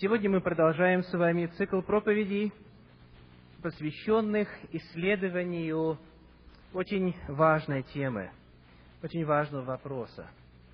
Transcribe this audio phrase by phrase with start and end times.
[0.00, 2.52] Сегодня мы продолжаем с вами цикл проповедей,
[3.62, 5.98] посвященных исследованию
[6.72, 8.30] очень важной темы,
[9.02, 10.30] очень важного вопроса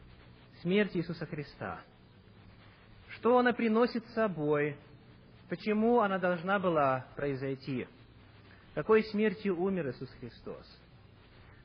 [0.61, 1.81] –смерти Иисуса Христа.
[3.09, 4.77] Что она приносит с собой,
[5.49, 7.89] почему она должна была произойти,
[8.75, 10.83] какой смертью умер Иисус Христос,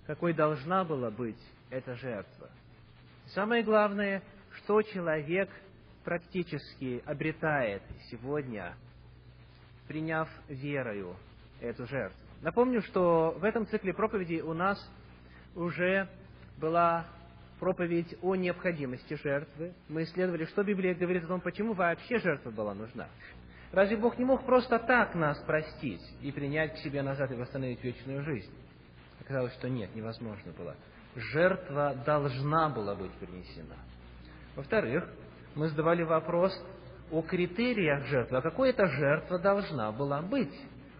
[0.07, 2.49] какой должна была быть эта жертва.
[3.33, 4.23] Самое главное,
[4.63, 5.49] что человек
[6.03, 8.75] практически обретает сегодня,
[9.87, 11.15] приняв верою
[11.59, 12.17] эту жертву.
[12.41, 14.77] Напомню, что в этом цикле проповедей у нас
[15.55, 16.09] уже
[16.57, 17.05] была
[17.59, 19.73] проповедь о необходимости жертвы.
[19.87, 23.07] Мы исследовали, что Библия говорит о том, почему вообще жертва была нужна.
[23.71, 27.83] Разве Бог не мог просто так нас простить и принять к себе назад и восстановить
[27.83, 28.53] вечную жизнь?
[29.21, 30.75] Оказалось, что нет, невозможно было.
[31.15, 33.77] Жертва должна была быть принесена.
[34.55, 35.07] Во-вторых,
[35.55, 36.53] мы задавали вопрос
[37.11, 40.53] о критериях жертвы, а какой эта жертва должна была быть.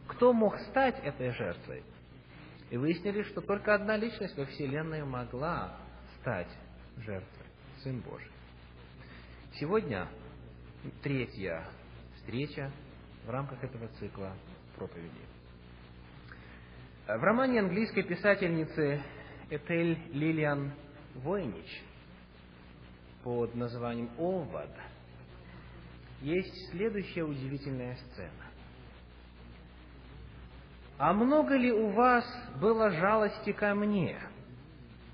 [0.07, 1.83] Кто мог стать этой жертвой?
[2.69, 5.77] И выяснили, что только одна личность во Вселенной могла
[6.19, 6.49] стать
[6.97, 7.45] жертвой,
[7.83, 8.29] Сын Божий.
[9.59, 10.07] Сегодня
[11.01, 11.65] третья
[12.17, 12.71] встреча
[13.25, 14.33] в рамках этого цикла
[14.75, 15.25] проповедей.
[17.07, 19.01] В романе английской писательницы
[19.49, 20.73] Этель Лилиан
[21.15, 21.83] Войнич
[23.23, 24.69] под названием «Овод»
[26.21, 28.29] есть следующая удивительная сцена.
[30.97, 32.25] «А много ли у вас
[32.59, 34.19] было жалости ко мне,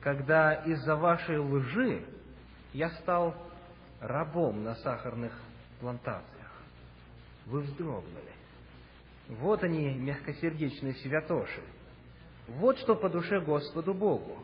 [0.01, 2.05] когда из-за вашей лжи
[2.73, 3.35] я стал
[4.01, 5.33] рабом на сахарных
[5.79, 6.39] плантациях?»
[7.49, 8.33] Вы вздрогнули.
[9.29, 11.61] Вот они, мягкосердечные святоши.
[12.47, 14.37] Вот что по душе Господу Богу.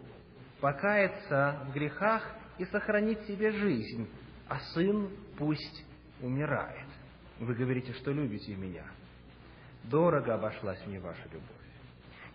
[0.59, 2.23] Покаяться в грехах
[2.57, 4.07] и сохранить себе жизнь,
[4.47, 5.85] а сын пусть
[6.21, 6.87] умирает.
[7.39, 8.85] Вы говорите, что любите меня.
[9.83, 11.65] Дорого обошлась мне ваша любовь.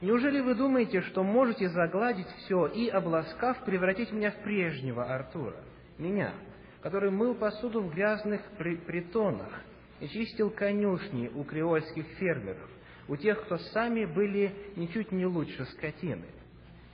[0.01, 5.63] Неужели вы думаете, что можете загладить все и, обласкав, превратить меня в прежнего Артура,
[5.99, 6.33] меня,
[6.81, 9.53] который мыл посуду в грязных притонах
[10.01, 12.71] и чистил конюшни у креольских фермеров,
[13.09, 16.27] у тех, кто сами были ничуть не лучше скотины,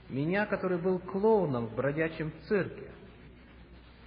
[0.09, 2.91] меня, который был клоуном в бродячем цирке,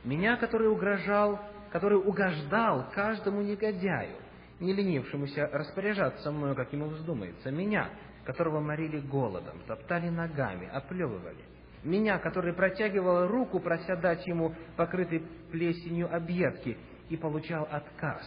[0.05, 1.41] меня, который угрожал,
[1.71, 4.17] который угождал каждому негодяю,
[4.59, 7.91] не ленившемуся распоряжаться мною, как ему вздумается, меня,
[8.25, 11.45] которого морили голодом, топтали ногами, оплевывали,
[11.83, 16.77] меня, который протягивал руку, прося дать ему покрытый плесенью объедки,
[17.09, 18.23] и получал отказ,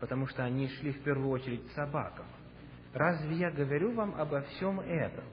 [0.00, 2.26] потому что они шли в первую очередь собакам.
[2.92, 5.24] Разве я говорю вам обо всем этом?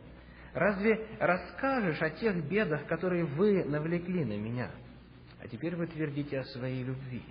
[0.53, 4.69] Разве расскажешь о тех бедах, которые вы навлекли на меня?
[5.43, 7.21] А теперь вы твердите о своей любви.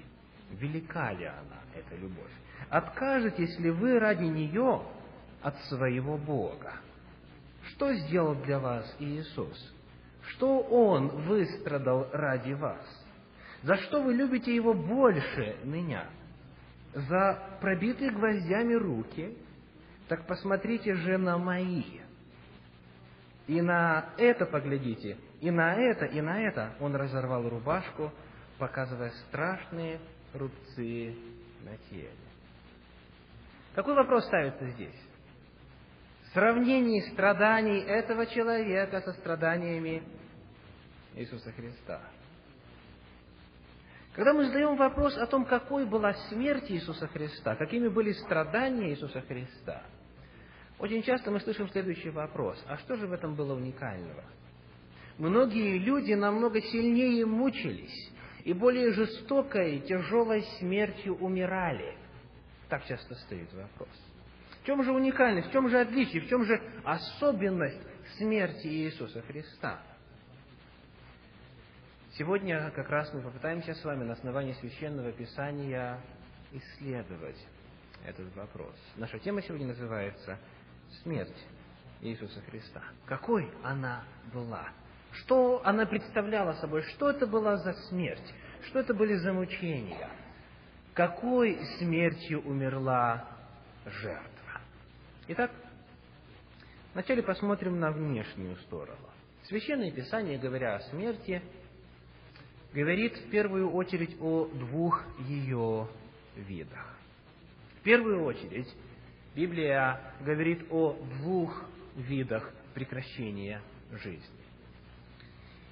[0.50, 2.30] Велика ли она, эта любовь?
[2.68, 4.82] Откажетесь ли вы ради нее
[5.40, 6.74] от своего Бога?
[7.70, 9.74] Что сделал для вас Иисус?
[10.28, 12.84] Что Он выстрадал ради вас?
[13.62, 16.06] За что вы любите Его больше меня?
[16.94, 19.38] За пробитые гвоздями руки?
[20.08, 22.01] Так посмотрите же на мои.
[23.46, 28.12] И на это поглядите, и на это, и на это он разорвал рубашку,
[28.58, 29.98] показывая страшные
[30.32, 31.16] рубцы
[31.64, 32.10] на теле.
[33.74, 35.00] Какой вопрос ставится здесь?
[36.32, 40.02] Сравнение страданий этого человека со страданиями
[41.14, 42.00] Иисуса Христа.
[44.14, 49.22] Когда мы задаем вопрос о том, какой была смерть Иисуса Христа, какими были страдания Иисуса
[49.22, 49.82] Христа,
[50.82, 52.62] очень часто мы слышим следующий вопрос.
[52.66, 54.24] А что же в этом было уникального?
[55.18, 58.10] многие люди намного сильнее мучились
[58.44, 61.96] и более жестокой, тяжелой смертью умирали.
[62.68, 63.90] Так часто стоит вопрос.
[64.62, 67.80] В чем же уникальность, в чем же отличие, в чем же особенность
[68.16, 69.80] смерти Иисуса Христа?
[72.14, 76.00] Сегодня как раз мы попытаемся с вами на основании Священного Писания
[76.50, 77.38] исследовать
[78.04, 78.74] этот вопрос.
[78.96, 80.38] Наша тема сегодня называется
[81.02, 81.46] «Смерть
[82.00, 82.82] Иисуса Христа».
[83.06, 84.68] Какой она была?
[85.12, 86.82] Что она представляла собой?
[86.82, 88.34] Что это была за смерть?
[88.66, 90.08] Что это были за мучения?
[90.94, 93.28] Какой смертью умерла
[93.84, 94.60] жертва?
[95.28, 95.50] Итак,
[96.92, 99.08] вначале посмотрим на внешнюю сторону.
[99.44, 101.42] Священное Писание, говоря о смерти,
[102.72, 105.88] говорит в первую очередь о двух ее
[106.36, 106.96] видах.
[107.80, 108.72] В первую очередь
[109.34, 111.64] Библия говорит о двух
[111.96, 113.62] видах прекращения
[113.92, 114.42] жизни.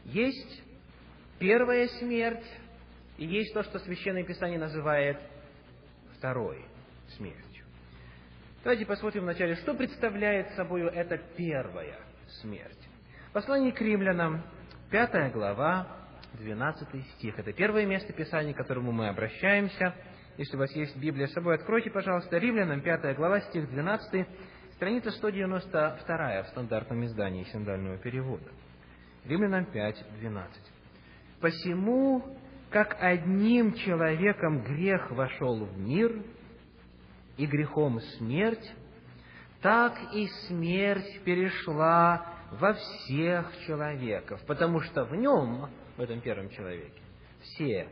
[0.05, 0.63] Есть
[1.39, 2.47] первая смерть,
[3.19, 5.19] и есть то, что Священное Писание называет
[6.17, 6.65] второй
[7.17, 7.65] смертью.
[8.63, 11.99] Давайте посмотрим вначале, что представляет собой эта первая
[12.41, 12.79] смерть.
[13.33, 14.43] Послание к римлянам,
[14.91, 15.87] пятая глава,
[16.35, 17.39] 12 стих.
[17.39, 19.95] Это первое место Писания, к которому мы обращаемся.
[20.41, 24.27] Если у вас есть Библия с собой, откройте, пожалуйста, Римлянам, 5 глава, стих 12,
[24.73, 28.51] страница 192 в стандартном издании синдального перевода.
[29.27, 30.63] Римлянам 5, 12.
[31.43, 32.39] «Посему,
[32.71, 36.25] как одним человеком грех вошел в мир,
[37.37, 38.73] и грехом смерть,
[39.61, 47.03] так и смерть перешла во всех человеков, потому что в нем, в этом первом человеке,
[47.43, 47.87] все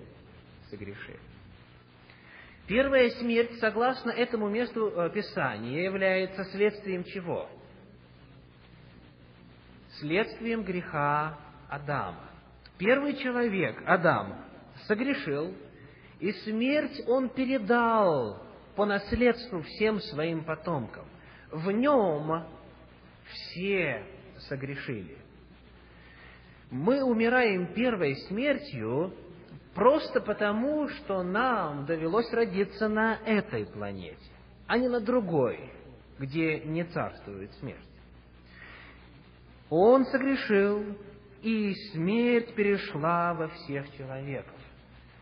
[0.70, 1.20] согрешили.
[2.68, 7.48] Первая смерть, согласно этому месту э, Писания, является следствием чего?
[9.98, 11.38] Следствием греха
[11.70, 12.28] Адама.
[12.76, 14.44] Первый человек, Адам,
[14.86, 15.54] согрешил,
[16.20, 18.42] и смерть он передал
[18.76, 21.06] по наследству всем своим потомкам.
[21.50, 22.46] В нем
[23.32, 24.04] все
[24.40, 25.16] согрешили.
[26.70, 29.14] Мы умираем первой смертью
[29.78, 34.18] просто потому, что нам довелось родиться на этой планете,
[34.66, 35.70] а не на другой,
[36.18, 37.78] где не царствует смерть.
[39.70, 40.96] Он согрешил,
[41.42, 44.56] и смерть перешла во всех человеков.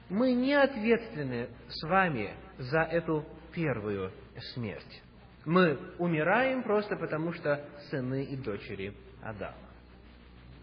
[0.08, 4.10] Мы не ответственны с вами за эту первую
[4.54, 5.02] смерть.
[5.44, 9.54] Мы умираем просто потому, что сыны и дочери Адама.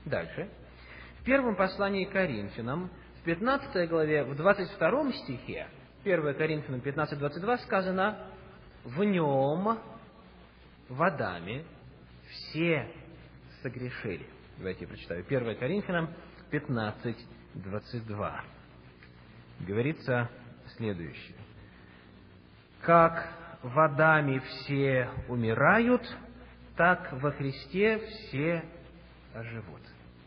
[0.06, 0.50] Дальше.
[1.20, 2.90] В первом послании к Коринфянам,
[3.24, 5.68] в 15 главе, в 22 стихе,
[6.04, 8.18] 1 Коринфянам 15, 22 сказано,
[8.84, 9.80] «В нем,
[10.90, 11.64] в Адаме,
[12.28, 12.92] все
[13.62, 14.28] согрешили».
[14.58, 15.24] Давайте я прочитаю.
[15.26, 16.10] 1 Коринфянам
[16.52, 17.16] 15,
[17.54, 18.44] 22.
[19.62, 20.30] Говорится
[20.76, 21.38] следующее.
[22.82, 23.26] «Как
[23.62, 26.04] в Адаме все умирают,
[26.76, 28.66] так во Христе все
[29.34, 29.82] оживут».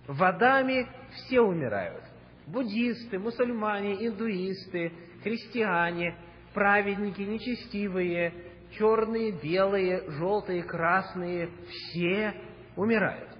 [0.07, 2.03] В Адаме все умирают.
[2.47, 6.17] Буддисты, мусульмане, индуисты, христиане,
[6.55, 8.33] праведники, нечестивые,
[8.73, 12.35] черные, белые, желтые, красные, все
[12.77, 13.31] умирают.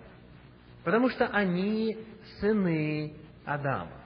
[0.85, 1.97] Потому что они
[2.41, 3.15] сыны
[3.45, 4.03] Адама.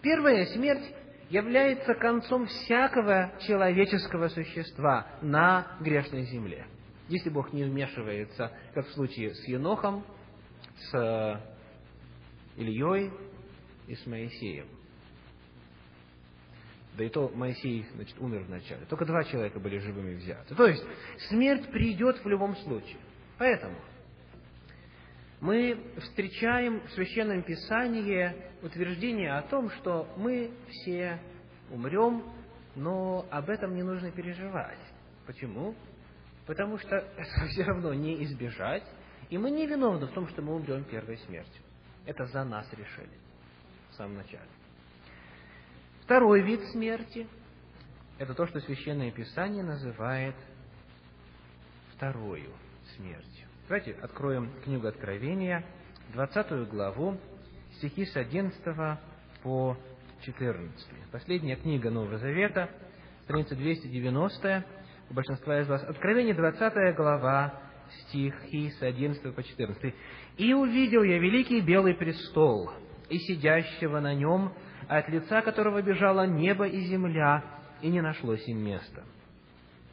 [0.00, 0.84] Первая смерть
[1.30, 6.66] является концом всякого человеческого существа на грешной земле.
[7.08, 10.04] Если Бог не вмешивается, как в случае с Енохом,
[10.90, 11.40] с
[12.56, 13.10] Ильей
[13.86, 14.66] и с Моисеем.
[16.96, 18.84] Да и то Моисей значит, умер вначале.
[18.86, 20.54] Только два человека были живыми взяты.
[20.54, 20.84] То есть
[21.28, 22.98] смерть придет в любом случае.
[23.36, 23.76] Поэтому
[25.40, 28.32] мы встречаем в Священном Писании
[28.62, 31.20] утверждение о том, что мы все
[31.70, 32.22] умрем,
[32.76, 34.78] но об этом не нужно переживать.
[35.26, 35.74] Почему?
[36.46, 38.84] Потому что это все равно не избежать,
[39.30, 41.62] и мы не виновны в том, что мы умрем первой смертью.
[42.06, 43.23] Это за нас решили
[43.94, 44.48] самом начале.
[46.02, 47.26] Второй вид смерти–
[48.18, 50.34] это то, что Священное Писание называет
[51.96, 52.50] вторую
[52.96, 53.48] смертью.
[53.68, 55.64] Давайте откроем книгу Откровения,
[56.12, 57.18] 20 главу,
[57.78, 58.60] стихи с 11
[59.42, 59.76] по
[60.22, 60.88] 14.
[61.10, 62.68] Последняя книга Нового Завета,
[63.24, 64.64] страница 290,
[65.10, 65.82] у большинства из вас.
[65.84, 67.60] Откровение, 20 глава,
[68.02, 69.94] стихи с 11 по 14.
[70.36, 72.70] «И увидел я великий белый престол,
[73.08, 74.52] и сидящего на нем,
[74.88, 77.42] от лица которого бежало небо и земля,
[77.80, 79.02] и не нашлось им места.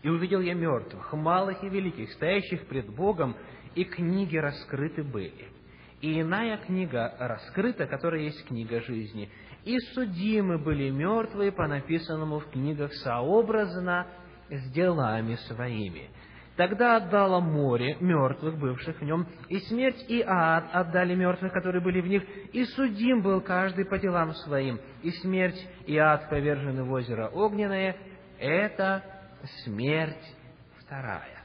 [0.03, 3.35] И увидел я мертвых, малых и великих, стоящих пред Богом,
[3.75, 5.47] и книги раскрыты были.
[6.01, 9.29] И иная книга раскрыта, которая есть книга жизни.
[9.63, 14.07] И судимы были мертвые по написанному в книгах сообразно
[14.49, 16.09] с делами своими.
[16.57, 22.01] Тогда отдало море мертвых, бывших в нем, и смерть и ад отдали мертвых, которые были
[22.01, 26.91] в них, и судим был каждый по делам своим, и смерть и ад повержены в
[26.91, 27.95] озеро огненное.
[28.37, 29.03] Это
[29.63, 30.35] смерть
[30.79, 31.41] вторая.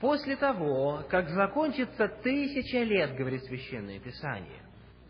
[0.00, 4.62] После того, как закончится тысяча лет, говорит Священное Писание,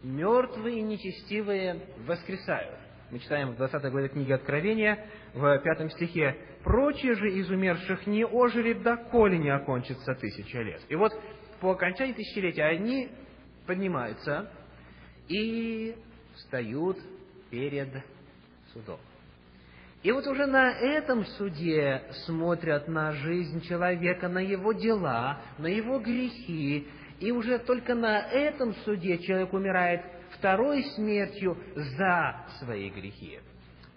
[0.02, 2.78] мертвые и нечестивые воскресают.
[3.10, 8.24] Мы читаем в 20 главе книги Откровения, в пятом стихе, «Прочие же из умерших не
[8.24, 10.82] ожили, доколе не окончится тысяча лет».
[10.88, 11.12] И вот
[11.60, 13.08] по окончании тысячелетия они
[13.66, 14.50] поднимаются
[15.28, 15.94] и
[16.34, 16.98] встают
[17.50, 17.88] перед
[18.72, 18.98] судом.
[20.02, 25.98] И вот уже на этом суде смотрят на жизнь человека, на его дела, на его
[25.98, 26.86] грехи,
[27.18, 30.02] и уже только на этом суде человек умирает
[30.38, 33.40] второй смертью за свои грехи.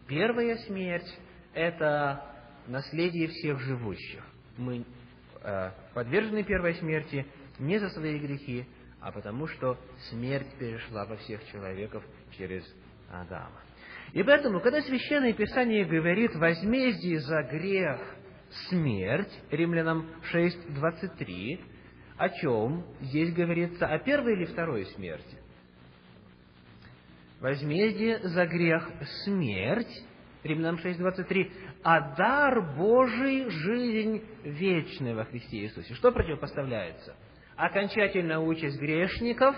[0.08, 1.20] Первая смерть–
[1.54, 2.31] это
[2.68, 4.24] наследие всех живущих.
[4.58, 4.86] Мы
[5.44, 7.26] э, подвержены первой смерти
[7.60, 8.66] не за свои грехи,
[9.00, 9.78] а потому что
[10.10, 12.04] смерть перешла во всех человеков
[12.38, 12.64] через
[13.10, 13.62] Адама.
[14.14, 18.00] И поэтому, когда Священное Писание говорит «возмездие за грех–
[18.70, 21.62] смерть», Римлянам 6, 23,
[22.18, 23.88] о чем здесь говорится?
[23.88, 25.38] О первой или второй смерти?
[27.40, 28.88] Возмездие за грех–
[29.24, 30.04] смерть,
[30.44, 31.52] Римлянам 6.23,
[31.84, 35.94] а дар Божий– жизнь вечная во Христе Иисусе.
[35.96, 37.16] Что противопоставляется?
[37.56, 39.56] Окончательная участь грешников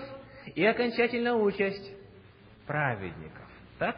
[0.54, 1.92] и окончательная участь
[2.66, 3.48] праведников.
[3.78, 3.96] Так?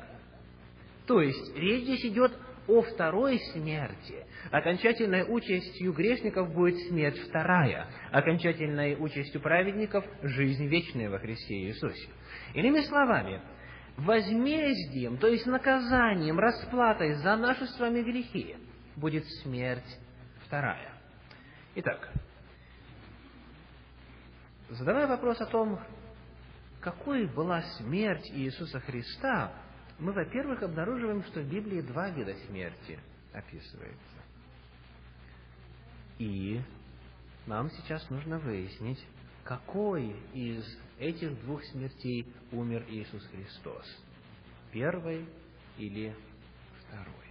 [1.06, 2.32] То есть, речь здесь идет
[2.66, 4.26] о второй смерти.
[4.50, 7.88] Окончательной участью грешников будет смерть вторая.
[8.10, 12.08] Окончательной участью праведников– жизнь вечная во Христе Иисусе.
[12.54, 13.40] Иными словами,
[13.96, 18.56] возмездием, то есть наказанием, расплатой за наши с вами грехи
[18.96, 19.98] будет смерть
[20.46, 20.92] вторая.
[21.76, 22.10] Итак,
[24.70, 25.80] задавая вопрос о том,
[26.80, 29.52] какой была смерть Иисуса Христа,
[29.98, 32.98] мы, во-первых, обнаруживаем, что в Библии два вида смерти
[33.32, 33.98] описывается.
[36.18, 36.60] И
[37.46, 39.02] нам сейчас нужно выяснить,
[39.44, 40.64] какой из
[40.98, 43.84] этих двух смертей умер Иисус Христос?
[44.72, 45.24] Первой
[45.78, 46.14] или
[46.80, 47.26] второй?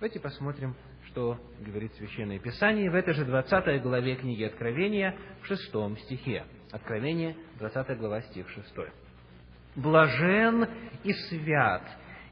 [0.00, 0.74] Давайте посмотрим,
[1.06, 6.44] что говорит Священное Писание в этой же 20 главе книги Откровения, в 6 стихе.
[6.70, 8.74] Откровение, 20 глава, стих 6.
[9.76, 10.68] «Блажен
[11.04, 11.82] и свят,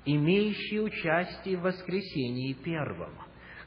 [0.05, 3.11] имеющий участие в воскресении первом.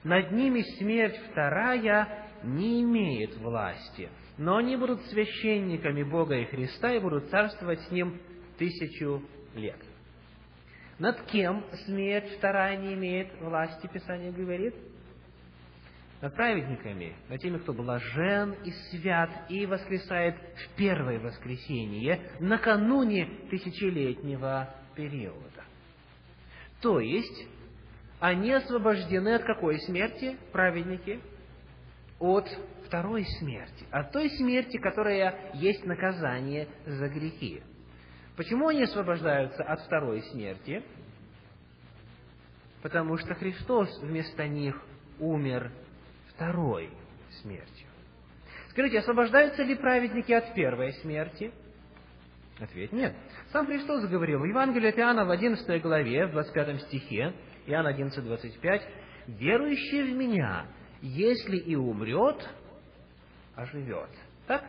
[0.04, 7.00] Над ними смерть вторая не имеет власти, но они будут священниками Бога и Христа и
[7.00, 8.22] будут царствовать с Ним
[8.58, 9.22] тысячу
[9.54, 9.78] лет.
[10.98, 14.74] Над кем смерть вторая не имеет власти, Писание говорит?
[16.22, 24.74] Над праведниками, над теми, кто блажен и свят и воскресает в первое воскресенье, накануне тысячелетнего
[24.96, 25.66] периода.
[26.82, 27.46] То есть,
[28.22, 31.20] они освобождены от какой смерти, праведники?
[32.20, 32.48] От
[32.90, 37.62] второй смерти, от той смерти, которая есть наказание за грехи.
[38.36, 40.84] Почему они освобождаются от второй смерти?
[42.82, 44.76] Потому что Христос вместо них
[45.20, 45.72] умер
[46.30, 46.90] второй
[47.42, 47.88] смертью.
[48.72, 51.52] Скажите, освобождаются ли праведники от первой смерти?
[52.60, 53.16] Ответ нет.
[53.52, 57.34] Сам Христос говорил в Евангелии от Иоанна в 11 главе, в 25 стихе,
[57.68, 58.82] Иоанн 11, 25,
[59.28, 60.66] «Верующий в Меня,
[61.02, 62.50] если и умрет,
[63.62, 64.10] оживет.
[64.48, 64.64] Так?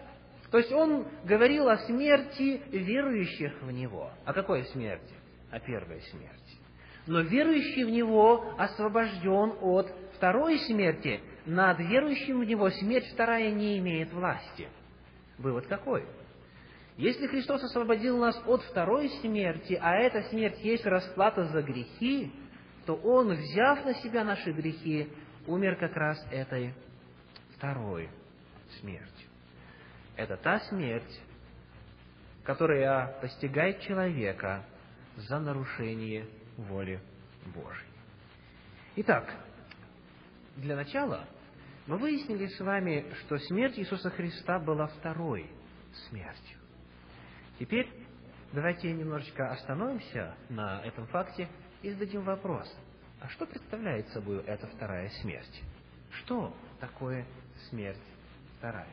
[0.51, 4.11] То есть он говорил о смерти верующих в Него.
[4.25, 5.15] О какой смерти?
[5.51, 6.59] О первой смерти.
[7.07, 11.21] Но верующий в Него освобожден от второй смерти.
[11.47, 14.69] Над верующим в Него смерть вторая не имеет власти.
[15.39, 16.05] Вывод какой?
[16.97, 22.31] Если Христос освободил нас от второй смерти, а эта смерть есть расплата за грехи,
[22.85, 25.09] то Он, взяв на себя наши грехи,
[25.47, 26.75] умер как раз этой
[27.57, 28.11] второй
[28.81, 29.29] смертью.
[30.17, 31.21] Это та смерть,
[32.45, 34.65] которая постигает человека
[35.17, 37.00] за нарушение воли
[37.55, 37.89] Божьей.
[38.97, 39.35] Итак,
[40.57, 41.27] для начала
[41.87, 45.50] мы выяснили с вами, что смерть Иисуса Христа была второй
[46.09, 46.59] смертью.
[47.59, 47.89] Теперь
[48.53, 51.49] давайте немножечко остановимся на этом факте
[51.83, 52.69] и зададим вопрос.
[53.21, 55.62] А что представляет собой эта вторая смерть?
[56.11, 57.27] Что такое
[57.69, 58.00] смерть
[58.61, 58.87] вторая.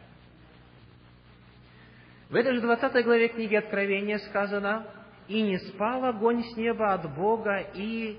[2.29, 4.87] В этой же 20 главе книги Откровения сказано,
[5.27, 8.17] «И не спал огонь с неба от Бога и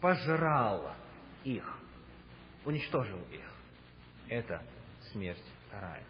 [0.00, 0.92] пожрал
[1.44, 1.78] их,
[2.64, 3.48] уничтожил их».
[4.28, 4.60] Это
[5.12, 6.02] смерть вторая.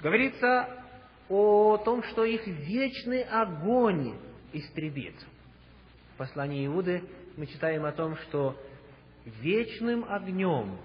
[0.00, 0.84] Говорится
[1.28, 4.14] о том, что их вечный огонь
[4.54, 5.14] истребит.
[6.14, 7.04] В послании Иуды
[7.36, 8.56] мы читаем о том, что
[9.24, 10.78] вечным огнем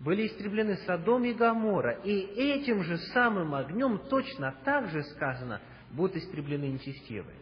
[0.00, 5.60] были истреблены Содом и Гамора, и этим же самым огнем точно так же сказано,
[5.90, 7.38] будут истреблены нечестивые.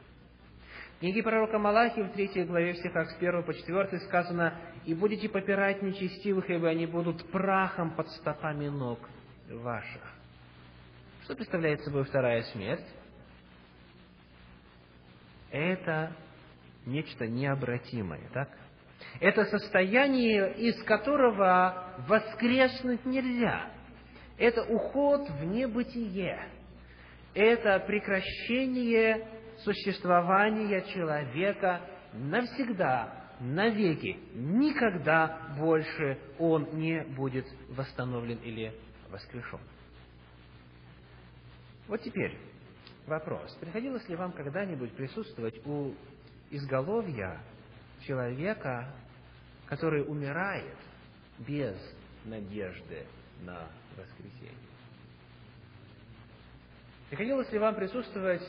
[0.97, 4.55] В книге пророка Малахи в третьей главе в стихах с 1 по 4 сказано,
[4.87, 9.01] «И будете попирать нечестивых, ибо они будут прахом под стопами ног
[9.51, 10.03] ваших».
[11.25, 12.85] Что представляет собой вторая смерть?
[15.51, 16.13] Это
[16.87, 18.51] нечто необратимое, так?
[19.21, 23.71] Это состояние, из которого воскреснуть нельзя.
[24.39, 26.49] Это уход в небытие.
[27.35, 29.29] Это прекращение
[29.59, 31.81] существования человека
[32.13, 38.73] навсегда навеки, никогда больше он не будет восстановлен или
[39.11, 39.61] воскрешен.
[41.89, 42.39] Вот теперь
[43.07, 43.55] вопрос.
[43.61, 45.93] Приходилось ли вам когда-нибудь присутствовать у
[46.51, 47.41] изголовья
[48.07, 48.95] человека,
[49.75, 50.77] который умирает
[51.41, 51.77] без
[52.25, 53.05] надежды
[53.43, 53.67] на
[53.97, 54.55] воскресение?
[57.11, 58.43] Приходилось ли вам присутствовать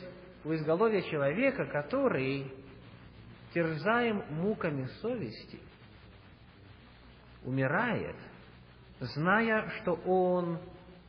[0.44, 2.52] у изголовья человека, который,
[3.52, 5.58] терзаем муками совести,
[7.44, 8.14] умирает,
[9.00, 10.60] зная, что он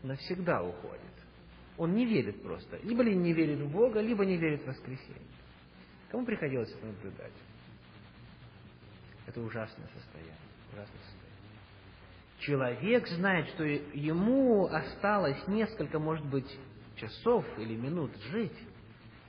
[0.02, 1.02] навсегда уходит?
[1.78, 2.78] Он не верит просто.
[2.78, 5.30] Либо ли не верит в Бога, либо не верит в воскресение.
[6.10, 7.34] Кому приходилось это наблюдать?
[9.28, 10.36] Это ужасное состояние.
[10.74, 11.28] Ужасное состояние.
[12.40, 16.48] Человек знает, что ему осталось несколько, может быть,
[16.96, 18.58] часов или минут жить,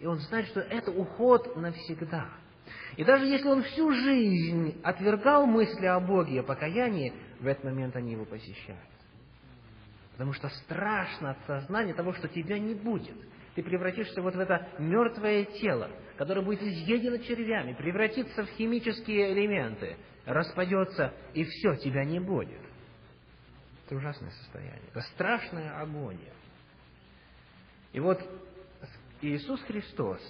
[0.00, 2.28] и он знает, что это уход навсегда.
[2.96, 7.96] И даже если он всю жизнь отвергал мысли о Боге о покаянии, в этот момент
[7.96, 8.80] они его посещают.
[10.12, 13.16] Потому что страшно от сознания того, что тебя не будет.
[13.58, 19.96] Ты превратишься вот в это мертвое тело, которое будет изъедено червями, превратится в химические элементы,
[20.26, 22.60] распадется, и все, тебя не будет.
[23.84, 24.84] Это ужасное состояние.
[24.92, 26.32] Это страшная агония.
[27.92, 28.20] И вот
[29.22, 30.20] Иисус Христос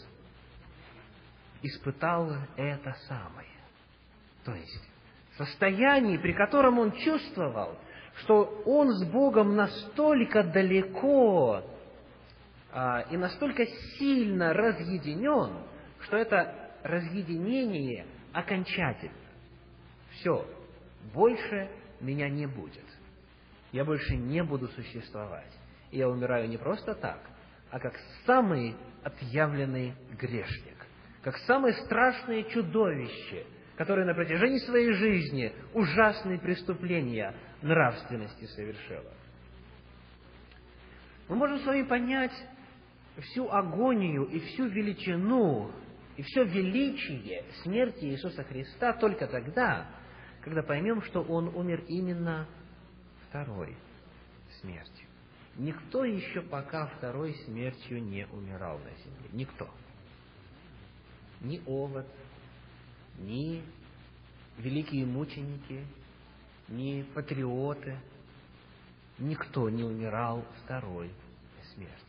[1.61, 3.61] испытал это самое.
[4.42, 4.88] То есть,
[5.37, 7.78] состояние, при котором Он чувствовал,
[8.23, 11.62] что Он с Богом настолько далеко
[12.72, 13.66] и настолько
[13.98, 15.64] сильно разъединен,
[16.00, 19.14] что это разъединение окончательно.
[20.12, 20.46] Все,
[21.14, 21.70] больше
[22.00, 22.84] меня не будет.
[23.72, 25.52] Я больше не буду существовать.
[25.90, 27.20] И я умираю не просто так,
[27.70, 27.94] а как
[28.26, 30.76] самый отъявленный грешник,
[31.22, 33.46] как самое страшное чудовище,
[33.76, 39.12] которое на протяжении своей жизни ужасные преступления нравственности совершило.
[41.28, 42.33] Мы можем с вами понять
[43.20, 45.70] всю агонию и всю величину
[46.16, 49.88] и все величие смерти Иисуса Христа только тогда,
[50.40, 52.48] когда поймем, что Он умер именно
[53.28, 53.76] второй
[54.61, 55.07] смертью.
[55.57, 59.28] Никто еще пока второй смертью не умирал на земле.
[59.33, 59.68] Никто.
[61.40, 62.07] Ни овод,
[63.18, 63.62] ни
[64.57, 65.85] великие мученики,
[66.68, 67.96] ни патриоты.
[69.18, 71.11] Никто не умирал второй
[71.74, 72.08] смертью.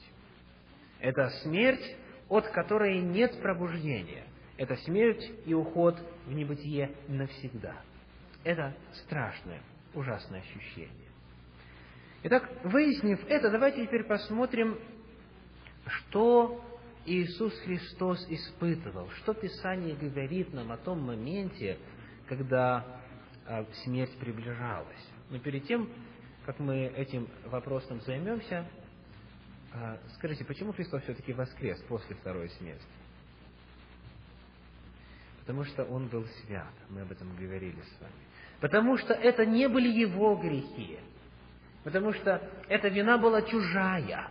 [0.99, 1.95] Это смерть,
[2.27, 4.25] от которой нет пробуждения.
[4.57, 7.75] Это смерть и уход в небытие навсегда.
[8.43, 9.61] Это страшное,
[9.93, 11.09] ужасное ощущение.
[12.23, 14.77] Итак, выяснив это, давайте теперь посмотрим,
[15.85, 16.61] что
[17.05, 21.77] Иисус Христос испытывал, что Писание говорит нам о том моменте,
[22.27, 22.85] когда
[23.45, 25.09] а, смерть приближалась.
[25.29, 25.89] Но перед тем,
[26.45, 28.67] как мы этим вопросом займемся,
[30.15, 32.83] скажите, почему Христос все-таки воскрес после второй смерти?
[35.41, 38.13] Потому что Он был свят, мы об этом говорили с вами.
[38.61, 40.99] Потому что это не были Его грехи,
[41.83, 44.27] Потому что эта вина была чужая.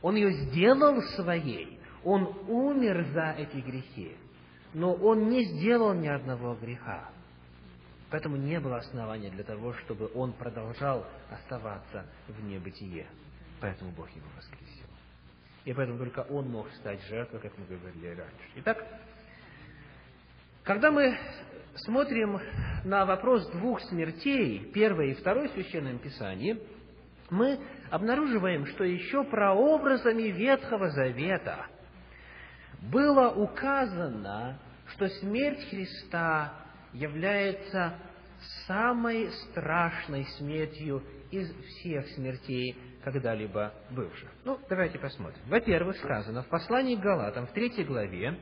[0.00, 1.78] Он ее сделал своей.
[2.04, 4.16] Он умер за эти грехи.
[4.74, 7.10] Но он не сделал ни одного греха.
[8.10, 13.06] Поэтому не было основания для того, чтобы он продолжал оставаться в небытие.
[13.60, 14.67] Поэтому Бог его воскресил.
[15.68, 18.50] И поэтому только он мог стать жертвой, как мы говорили раньше.
[18.56, 18.82] Итак,
[20.64, 21.14] когда мы
[21.76, 22.40] смотрим
[22.84, 26.58] на вопрос двух смертей, первой и второй в Священном Писании–
[27.30, 27.58] мы
[27.90, 31.66] обнаруживаем, что еще прообразами Ветхого Завета
[32.90, 36.54] было указано, что смерть Христа
[36.92, 37.98] является
[38.66, 42.74] самой страшной смертью из всех смертей,
[43.10, 44.28] когда-либо бывших.
[44.44, 45.40] Ну, давайте посмотрим.
[45.46, 48.38] Во-первых, сказано в послании к Галатам, в третьей главе,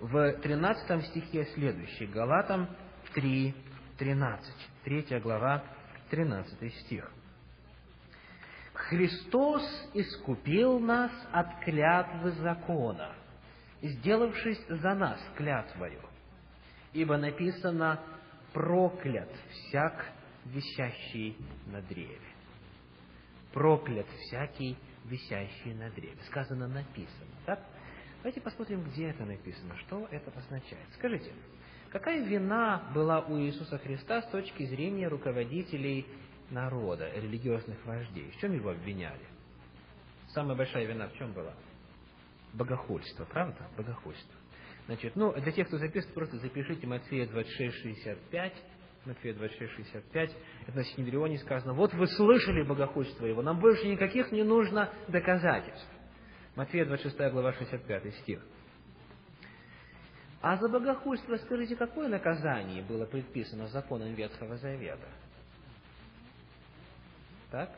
[0.00, 2.68] в 13 стихе следующий, Галатам
[3.14, 3.54] 3,
[3.98, 4.54] 13.
[4.84, 5.64] Третья глава,
[6.10, 7.10] 13 стих.
[8.74, 9.62] Христос
[9.94, 13.14] искупил нас от клятвы закона,
[13.80, 16.00] сделавшись за нас клятвою.
[16.92, 18.00] Ибо написано
[18.52, 20.04] «проклят всяк,
[20.44, 22.31] висящий на древе».
[23.52, 26.16] Проклят всякий, висящий на древе.
[26.26, 27.30] Сказано «написано».
[27.46, 27.60] Так?
[28.18, 30.86] Давайте посмотрим, где это написано, что это означает.
[30.94, 31.32] Скажите,
[31.90, 36.06] какая вина была у Иисуса Христа с точки зрения руководителей
[36.50, 38.30] народа, религиозных вождей.
[38.30, 39.26] В чем его обвиняли?
[40.28, 41.54] Самая большая вина в чем была?
[42.52, 43.68] Богохульство, правда?
[43.76, 44.34] Богохульство.
[44.86, 48.52] Значит, ну, для тех, кто записывает, просто запишите Матфея 26, 65,
[49.04, 50.36] Матфея 26, 65,
[50.68, 55.88] это на Синедрионе сказано, вот вы слышали богохульство его, нам больше никаких не нужно доказательств.
[56.54, 58.40] Матфея 26 глава 65 стих.
[60.40, 65.08] А за богохульство, скажите, какое наказание было предписано законом Ветхого Завета?
[67.50, 67.70] Так?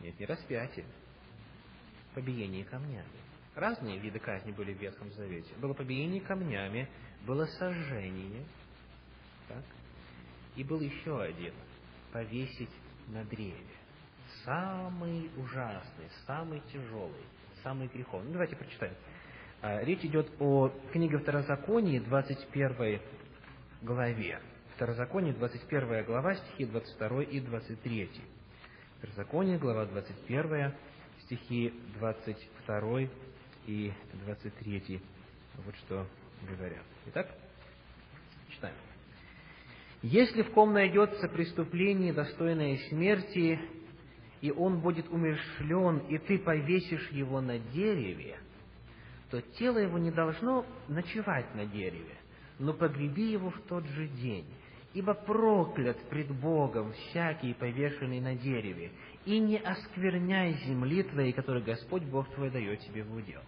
[0.00, 0.86] Нет, не распятие.
[2.14, 3.06] Побиение камнями.
[3.54, 5.54] Разные виды казни были в Ветхом Завете.
[5.56, 6.88] Было побиение камнями,
[7.26, 8.44] было сожжение.
[9.48, 9.64] Так?
[10.56, 11.54] И был еще один–
[12.12, 12.70] повесить
[13.08, 13.56] на древе.
[14.44, 17.24] Самый ужасный, самый тяжелый,
[17.62, 18.28] самый греховный.
[18.28, 18.94] Ну, давайте прочитаем.
[19.60, 23.00] А, речь идет о книге Второзаконии, 21
[23.82, 24.40] главе.
[24.76, 28.10] Второзаконие, 21 глава, стихи 22 и 23.
[28.98, 30.74] Второзаконие, глава 21,
[31.24, 33.08] стихи 22
[33.66, 33.92] и
[34.24, 35.00] 23.
[35.64, 36.06] Вот что
[36.48, 36.84] говорят.
[37.06, 37.28] Итак,
[38.50, 38.74] читаем.
[40.02, 43.60] Если в ком найдется преступление, достойное смерти,
[44.40, 48.36] и он будет умершлен, и ты повесишь его на дереве,
[49.30, 52.16] то тело его не должно ночевать на дереве,
[52.58, 54.46] но погреби его в тот же день.
[54.92, 58.90] Ибо проклят пред Богом всякий, повешенный на дереве,
[59.24, 63.40] и не оскверняй земли твоей, которую Господь Бог твой дает тебе в удел.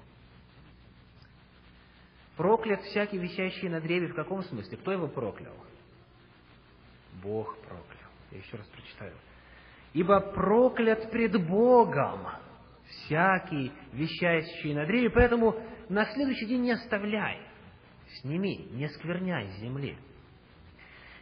[2.36, 4.78] Проклят всякий, висящий на древе, в каком смысле?
[4.78, 5.54] Кто его проклял?
[7.22, 8.10] Бог проклял.
[8.30, 9.14] Я еще раз прочитаю.
[9.92, 12.26] Ибо проклят пред Богом
[12.86, 15.54] всякий, вещающий на древе, поэтому
[15.88, 17.38] на следующий день не оставляй,
[18.20, 19.96] сними, не скверняй земли.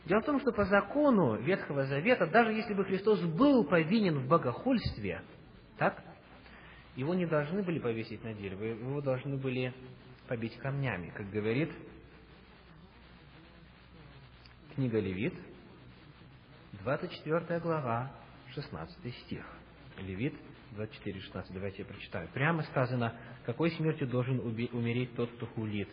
[0.07, 4.29] Дело в том, что по закону Ветхого Завета, даже если бы Христос был повинен в
[4.29, 5.23] богохульстве,
[5.79, 6.03] так,
[6.97, 9.73] его не должны были повесить на дерево, его должны были
[10.29, 11.71] побить камнями, как говорит
[14.75, 15.35] книга Левит,
[16.85, 18.11] 24 глава,
[18.55, 19.45] 16 стих.
[19.99, 20.35] Левит
[20.73, 21.53] 24, 16.
[21.53, 22.29] Давайте я прочитаю.
[22.35, 23.15] Прямо сказано,
[23.47, 25.89] какой смертью должен умереть тот, кто хулит,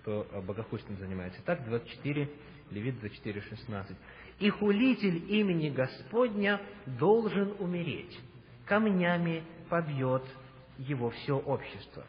[0.00, 1.40] кто богохульством занимается.
[1.44, 2.28] Так, 24,
[2.70, 3.96] Левит 24, 16.
[4.40, 8.18] «И хулитель имени Господня должен умереть,
[8.64, 10.24] камнями побьет
[10.78, 12.04] его все общество.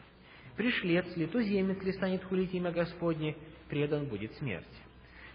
[0.56, 3.36] Пришлец ли, туземец ли станет хулить имя Господне,
[3.68, 4.83] предан будет смерти».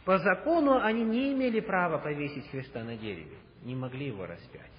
[0.09, 4.71] По закону они не имели права повесить Христа на дереве, не могли его распять.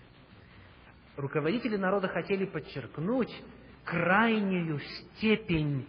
[1.16, 3.32] Руководители народа хотели подчеркнуть
[3.84, 5.86] крайнюю степень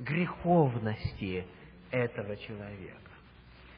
[0.00, 1.46] греховности
[1.92, 3.12] этого человека.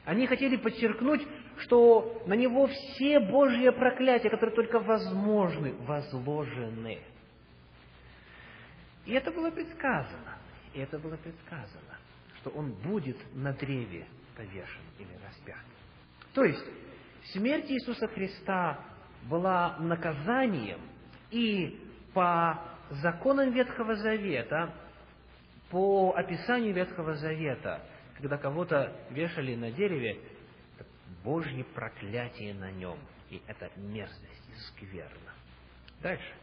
[0.03, 1.21] Они хотели подчеркнуть,
[1.57, 6.97] что на него все Божьи проклятия, которые только возможны, возложены.
[9.05, 10.39] И это было предсказано.
[10.73, 11.99] И это было предсказано,
[12.43, 15.63] что он будет на древе повешен или распят.
[16.33, 16.65] То есть,
[17.31, 18.83] смерть Иисуса Христа
[19.29, 20.81] была наказанием,
[21.31, 21.79] и
[22.13, 24.73] по законам Ветхого Завета,
[25.69, 27.81] по описанию Ветхого Завета,
[28.17, 30.19] когда кого-то вешали на дереве,
[30.77, 30.89] это
[31.23, 35.33] Божье проклятие на нем, и это мерзость, и скверно.
[36.01, 36.33] Дальше.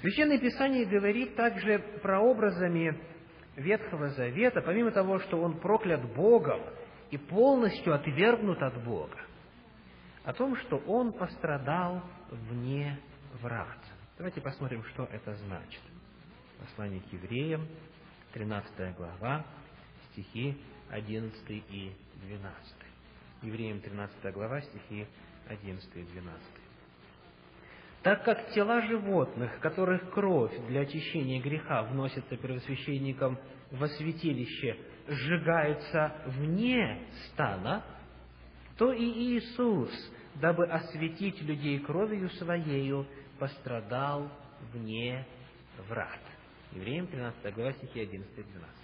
[0.00, 3.11] Священное Писание говорит также прообразами
[3.56, 6.60] Ветхого Завета, помимо того, что он проклят Богом
[7.10, 9.18] и полностью отвергнут от Бога,
[10.24, 12.98] о том, что он пострадал вне
[13.42, 13.78] врат.
[14.16, 15.82] Давайте посмотрим, что это значит.
[16.60, 17.66] Послание к евреям,
[18.32, 19.44] 13 глава,
[20.12, 20.56] стихи
[20.90, 21.92] 11 и
[22.26, 22.76] 12.
[23.42, 25.06] Евреям 13 глава, стихи
[25.48, 26.61] 11 и 12.
[28.02, 33.38] Так как тела животных, которых кровь для очищения греха вносится первосвященником
[33.70, 37.84] во святилище, сжигаются вне стана,
[38.76, 39.90] то и Иисус,
[40.34, 43.06] дабы осветить людей кровью Своею,
[43.38, 44.28] пострадал
[44.72, 45.24] вне
[45.88, 46.20] врат.
[46.72, 48.76] Евреям 13 глава, стихи 11 и 12.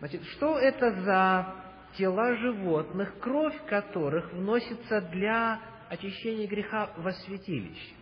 [0.00, 1.54] Значит, что это за
[1.96, 7.97] тела животных, кровь которых вносится для очищения греха во святилище?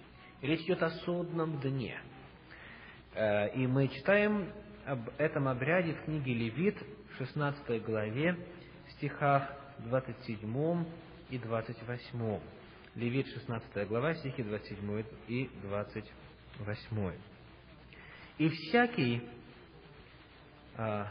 [0.46, 2.00] Речь идет о судном дне.
[3.14, 4.52] Э, и мы читаем
[4.84, 6.76] об этом обряде в книге Левит,
[7.18, 8.38] 16 главе,
[8.90, 10.84] стихах 27
[11.30, 12.40] и 28.
[12.94, 17.12] Левит, 16 глава, стихи 27 и 28.
[18.38, 19.28] «И всякий...»
[20.76, 21.08] а,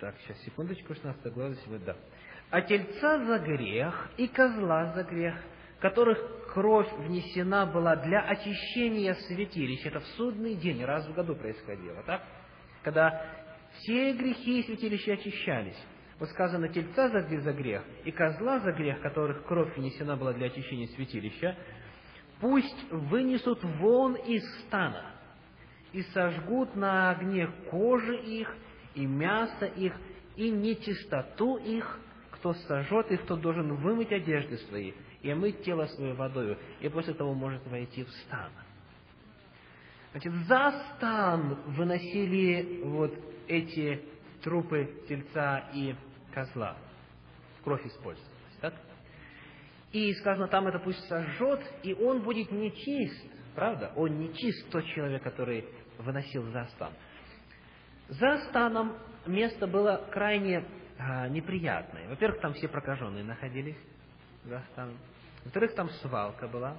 [0.00, 1.96] Так, сейчас, секундочку, 16 глава, 27, да.
[2.48, 5.34] «А тельца за грех и козла за грех,
[5.80, 9.90] которых кровь внесена была для очищения святилища.
[9.90, 12.20] Это в судный день, раз в году происходило, так?
[12.82, 13.24] Когда
[13.74, 15.78] все грехи святилища очищались.
[16.18, 20.88] Вот сказано, тельца за, грех и козла за грех, которых кровь внесена была для очищения
[20.88, 21.56] святилища,
[22.40, 25.12] пусть вынесут вон из стана
[25.92, 28.52] и сожгут на огне кожи их
[28.96, 29.94] и мясо их,
[30.34, 32.00] и нечистоту их,
[32.32, 34.92] кто сожжет их, тот должен вымыть одежды свои
[35.22, 38.50] и омыть тело свое водою, и после того может войти в стан.
[40.12, 43.14] Значит, за стан выносили вот
[43.46, 44.02] эти
[44.42, 45.94] трупы тельца и
[46.32, 46.76] козла.
[47.64, 48.74] Кровь использовалась, так?
[49.92, 53.26] И сказано, там это пусть сожжет, и он будет нечист.
[53.54, 53.92] Правда?
[53.96, 55.64] Он нечист, тот человек, который
[55.98, 56.92] выносил за стан.
[58.08, 60.64] За станом место было крайне
[60.98, 62.08] а, неприятное.
[62.08, 63.76] Во-первых, там все прокаженные находились
[64.44, 64.96] за станом.
[65.44, 66.76] Во-вторых, там свалка была.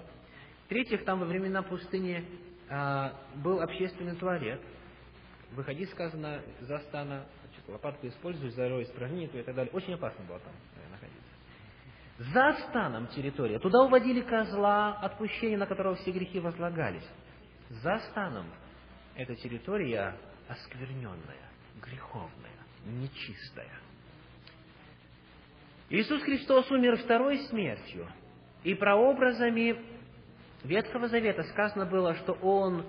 [0.65, 2.25] В-третьих, там во времена пустыни
[2.69, 4.61] а, был общественный туалет.
[5.51, 7.25] Выходи, сказано, за стана,
[7.67, 9.73] лопатку используй, зарой испражнение и так далее.
[9.73, 11.29] Очень опасно было там э, находиться.
[12.33, 13.57] За станом территория.
[13.59, 17.07] Туда уводили козла, отпущение на которого все грехи возлагались.
[17.69, 18.45] За станом
[19.15, 20.15] эта территория
[20.47, 21.49] оскверненная,
[21.81, 23.71] греховная, нечистая.
[25.89, 28.07] Иисус Христос умер второй смертью,
[28.63, 29.77] и прообразами
[30.63, 32.85] Ветхого Завета сказано было, что Он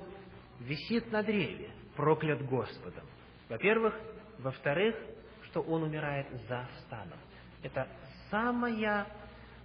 [0.60, 3.04] висит на древе, проклят Господом.
[3.48, 3.94] Во-первых.
[4.38, 4.96] Во-вторых,
[5.44, 7.18] что Он умирает за станом.
[7.62, 7.86] Это
[8.30, 9.06] самая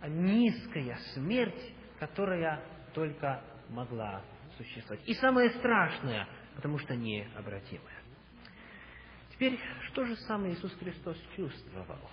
[0.05, 2.61] низкая смерть, которая
[2.93, 4.21] только могла
[4.57, 5.07] существовать.
[5.07, 8.01] И самое страшное, потому что необратимое.
[9.31, 9.57] Теперь,
[9.91, 12.09] что же сам Иисус Христос чувствовал?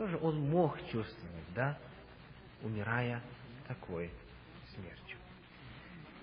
[0.00, 1.78] Что же Он мог чувствовать, да,
[2.62, 3.22] умирая
[3.68, 4.10] такой
[4.74, 5.18] смертью.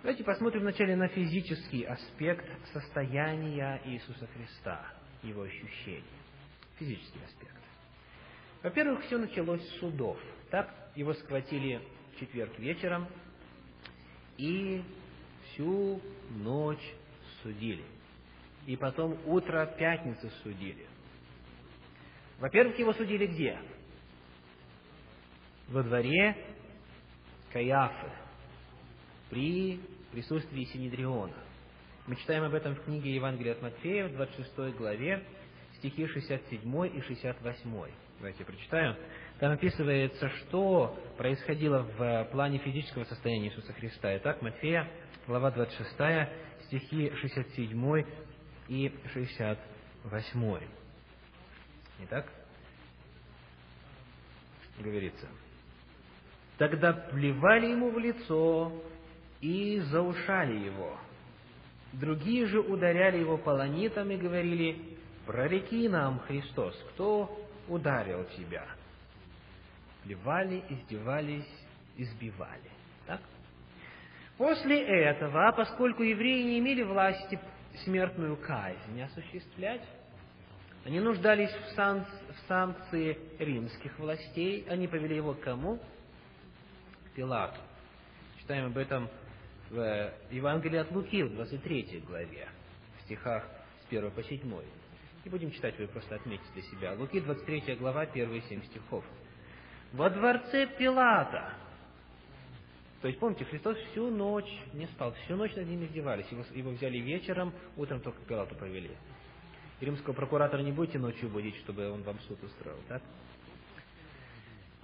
[0.01, 4.83] Давайте посмотрим вначале на физический аспект состояния Иисуса Христа,
[5.21, 6.03] его ощущений.
[6.79, 7.53] Физический аспект.
[8.63, 10.17] Во-первых, все началось с судов.
[10.49, 11.79] Так, его схватили
[12.15, 13.07] в четверг вечером
[14.37, 14.83] и
[15.51, 16.95] всю ночь
[17.43, 17.85] судили.
[18.65, 20.87] И потом утро пятницы судили.
[22.39, 23.58] Во-первых, его судили где?
[25.69, 26.36] Во дворе
[27.52, 28.10] Каяфы,
[29.30, 29.80] при
[30.12, 31.34] присутствии Синедриона.
[32.06, 35.23] Мы читаем об этом в книге Евангелия от Матфея в 26 главе,
[35.78, 37.91] стихи 67 и 68.
[38.19, 38.95] Давайте прочитаем.
[39.39, 44.15] Там описывается, что происходило в плане физического состояния Иисуса Христа.
[44.17, 44.89] Итак, Матфея,
[45.28, 45.91] глава 26,
[46.67, 48.06] стихи 67
[48.69, 50.87] и 68.
[52.03, 52.31] Итак,
[54.79, 55.27] говорится.
[56.57, 58.71] Тогда плевали ему в лицо
[59.41, 60.97] и заушали его.
[61.93, 68.65] Другие же ударяли его полонитом и говорили, прореки нам, Христос, кто ударил тебя?
[70.03, 71.47] Плевали, издевались,
[71.95, 72.71] избивали.
[73.05, 73.21] Так?
[74.38, 77.39] После этого, поскольку евреи не имели власти
[77.83, 79.81] смертную казнь осуществлять,
[80.88, 82.06] они нуждались в, сан...
[82.06, 85.80] в санкции римских властей, они повели его к кому?
[87.04, 87.60] К Пилату.
[88.39, 89.10] Читаем об этом
[89.69, 92.47] в Евангелии от Луки, в 23 главе,
[93.00, 93.45] в стихах
[93.84, 94.39] с 1 по 7.
[95.26, 96.93] Не будем читать, вы просто отметите для себя.
[96.93, 99.04] Луки, 23 глава, первые 7 стихов.
[99.91, 101.54] Во дворце Пилата.
[103.02, 106.28] То есть, помните, Христос всю ночь не спал, всю ночь над ним издевались.
[106.32, 108.95] Его, его взяли вечером, утром только к Пилату повели.
[109.79, 113.01] Римского прокуратора не будете ночью будить, чтобы он вам суд устроил, так?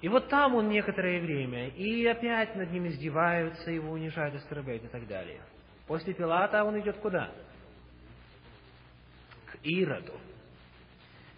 [0.01, 4.87] И вот там он некоторое время, и опять над ним издеваются, его унижают, оскорбляют и
[4.87, 5.41] так далее.
[5.87, 7.31] После Пилата он идет куда?
[9.45, 10.13] К Ироду.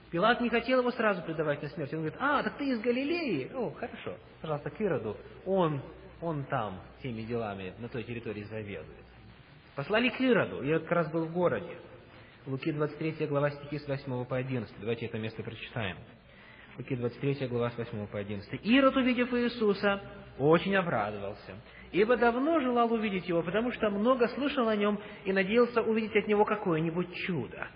[0.10, 1.94] Пилат не хотел его сразу предавать на смерть.
[1.94, 3.52] Он говорит, а, так ты из Галилеи?
[3.54, 5.18] О, хорошо, пожалуйста, к Ироду.
[5.46, 5.82] Он,
[6.22, 9.06] он там теми делами на той территории заведует.
[9.76, 11.78] Послали к Ироду, Ирод как раз был в городе.
[12.48, 14.76] Луки 23 глава стихи с 8 по 11.
[14.80, 15.98] Давайте это место прочитаем.
[16.78, 18.60] Луки 23 глава с 8 по 11.
[18.64, 20.00] Ирод, увидев Иисуса,
[20.38, 21.56] очень обрадовался,
[21.92, 26.28] ибо давно желал увидеть его, потому что много слышал о нем и надеялся увидеть от
[26.28, 27.68] него какое-нибудь чудо.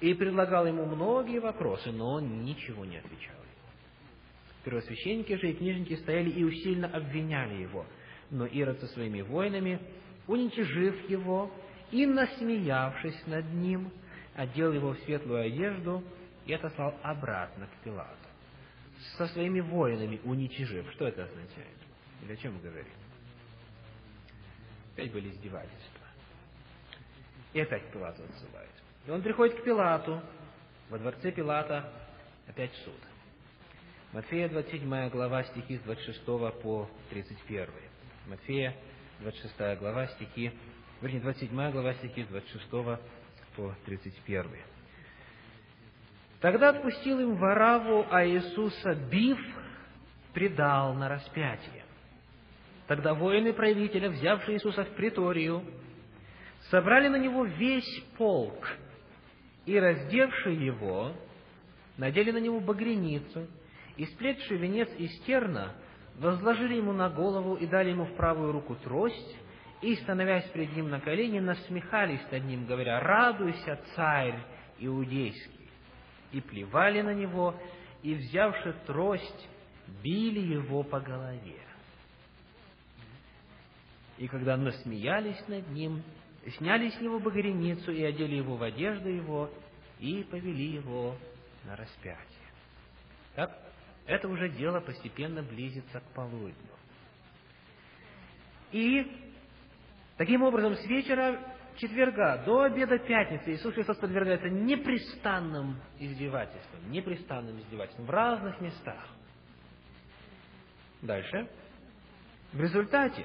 [0.00, 3.36] И предлагал ему многие вопросы, но он ничего не отвечал.
[4.64, 7.86] Первосвященники же и книжники стояли и усильно обвиняли его.
[8.30, 9.78] Но Ирод со своими воинами,
[10.26, 11.52] уничижив его
[11.90, 13.90] и насмеявшись над ним,
[14.34, 16.02] одел его в светлую одежду
[16.46, 18.14] и отослал обратно к Пилату.
[19.16, 20.90] Со своими воинами уничижив.
[20.92, 21.76] Что это означает?
[22.22, 22.92] Или о чем мы говорим?
[24.94, 26.06] Опять были издевательства.
[27.52, 28.70] И опять Пилату отсылают.
[29.06, 30.20] И он приходит к Пилату.
[30.90, 31.90] Во дворце Пилата
[32.46, 32.94] опять суд.
[34.12, 36.24] Матфея 27 глава, стихи с 26
[36.62, 37.68] по 31.
[38.26, 38.76] Матфея
[39.20, 40.52] 26 глава, стихи,
[41.02, 42.70] вернее, 27 глава, стихи с 26
[43.56, 44.46] по 31.
[46.40, 49.38] Тогда отпустил им Вараву, а Иисуса, бив,
[50.32, 51.84] предал на распятие.
[52.86, 55.62] Тогда воины правителя, взявшие Иисуса в приторию,
[56.70, 58.68] собрали на него весь полк
[59.66, 61.12] и, раздевши его,
[61.96, 63.46] надели на него багряницу
[63.96, 65.74] и, сплетший венец из терна,
[66.18, 69.36] возложили ему на голову и дали ему в правую руку трость,
[69.82, 74.38] и, становясь перед ним на колени, насмехались над ним, говоря, «Радуйся, царь
[74.78, 75.70] иудейский!»
[76.32, 77.54] И плевали на него,
[78.02, 79.48] и, взявши трость,
[80.02, 81.60] били его по голове.
[84.18, 86.02] И когда насмеялись над ним,
[86.58, 89.50] сняли с него багряницу и одели его в одежду его,
[89.98, 91.16] и повели его
[91.64, 92.26] на распятие.
[93.34, 93.58] Так,
[94.06, 96.54] это уже дело постепенно близится к полудню.
[98.72, 99.29] И
[100.20, 101.40] таким образом с вечера
[101.76, 109.02] четверга до обеда пятницы Иисус Христос подвергается непрестанным издевательствам, непрестанным издевательствам в разных местах.
[111.00, 111.48] Дальше.
[112.52, 113.24] В результате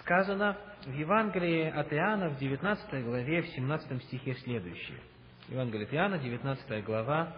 [0.00, 5.00] сказано в Евангелии от Иоанна в 19 главе, в 17 стихе следующее.
[5.48, 7.34] Евангелие от Иоанна, 19 глава,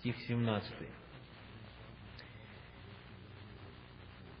[0.00, 0.70] стих 17.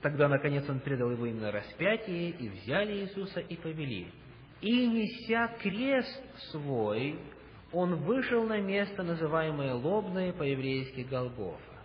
[0.04, 4.12] Тогда, наконец, он предал его им на распятие, и взяли Иисуса и повели.
[4.60, 7.18] И, неся крест свой,
[7.72, 11.78] он вышел на место, называемое Лобное, по-еврейски Голгофа.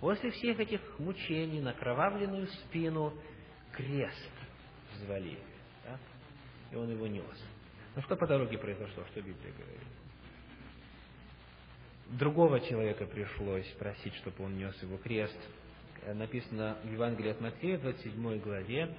[0.00, 3.14] После всех этих мучений на кровавленную спину
[3.70, 4.32] крест
[4.96, 5.38] взвалили.
[5.84, 6.00] Да?
[6.72, 7.46] И он его нес.
[7.94, 9.86] Ну что по дороге произошло, что Библия говорит?
[12.18, 15.38] Другого человека пришлось просить, чтобы он нес его крест–
[16.14, 18.94] написано в Евангелии от Матфея, 27 главе,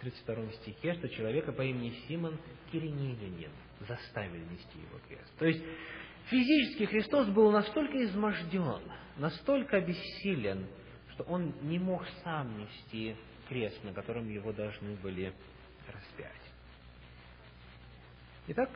[0.00, 2.38] 32 стихе, что человека по имени Симон
[2.70, 5.32] Киринилянин заставили нести его крест.
[5.38, 5.62] То есть
[6.26, 8.82] физически Христос был настолько изможден,
[9.16, 10.66] настолько обессилен,
[11.12, 13.16] что он не мог сам нести
[13.48, 15.32] крест, на котором его должны были
[15.86, 16.32] распять.
[18.48, 18.70] Итак,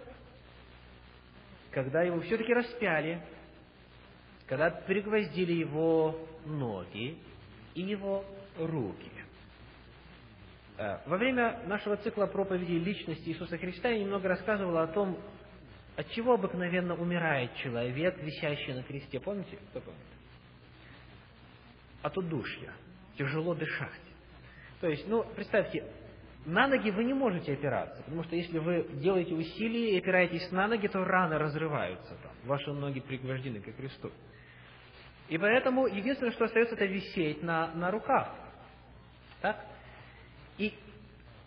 [1.71, 3.23] когда его все-таки распяли,
[4.47, 7.19] когда пригвоздили его ноги,
[7.75, 8.25] и его
[8.59, 9.11] руки.
[10.79, 15.19] Э, во время нашего цикла проповеди личности Иисуса Христа я немного рассказывал о том,
[15.97, 19.21] от чего обыкновенно умирает человек, висящий на кресте.
[19.21, 19.59] Помните?
[19.71, 20.01] Кто помнит?
[22.03, 22.73] От удушья.
[23.17, 24.01] Тяжело дышать.
[24.81, 25.85] То есть, ну, представьте,
[26.47, 30.67] на ноги вы не можете опираться, потому что если вы делаете усилия и опираетесь на
[30.67, 32.33] ноги, то раны разрываются там.
[32.45, 34.11] Ваши ноги пригвождены к кресту.
[35.33, 38.35] И поэтому единственное, что остается, это висеть на, на руках.
[39.41, 39.65] Так?
[40.59, 40.75] И,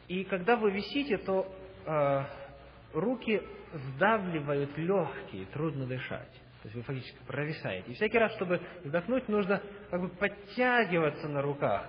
[0.07, 1.45] и когда вы висите, то
[1.85, 2.23] э,
[2.93, 6.31] руки сдавливают легкие, трудно дышать.
[6.63, 7.91] То есть вы фактически провисаете.
[7.91, 11.87] И всякий раз, чтобы вдохнуть, нужно как бы подтягиваться на руках,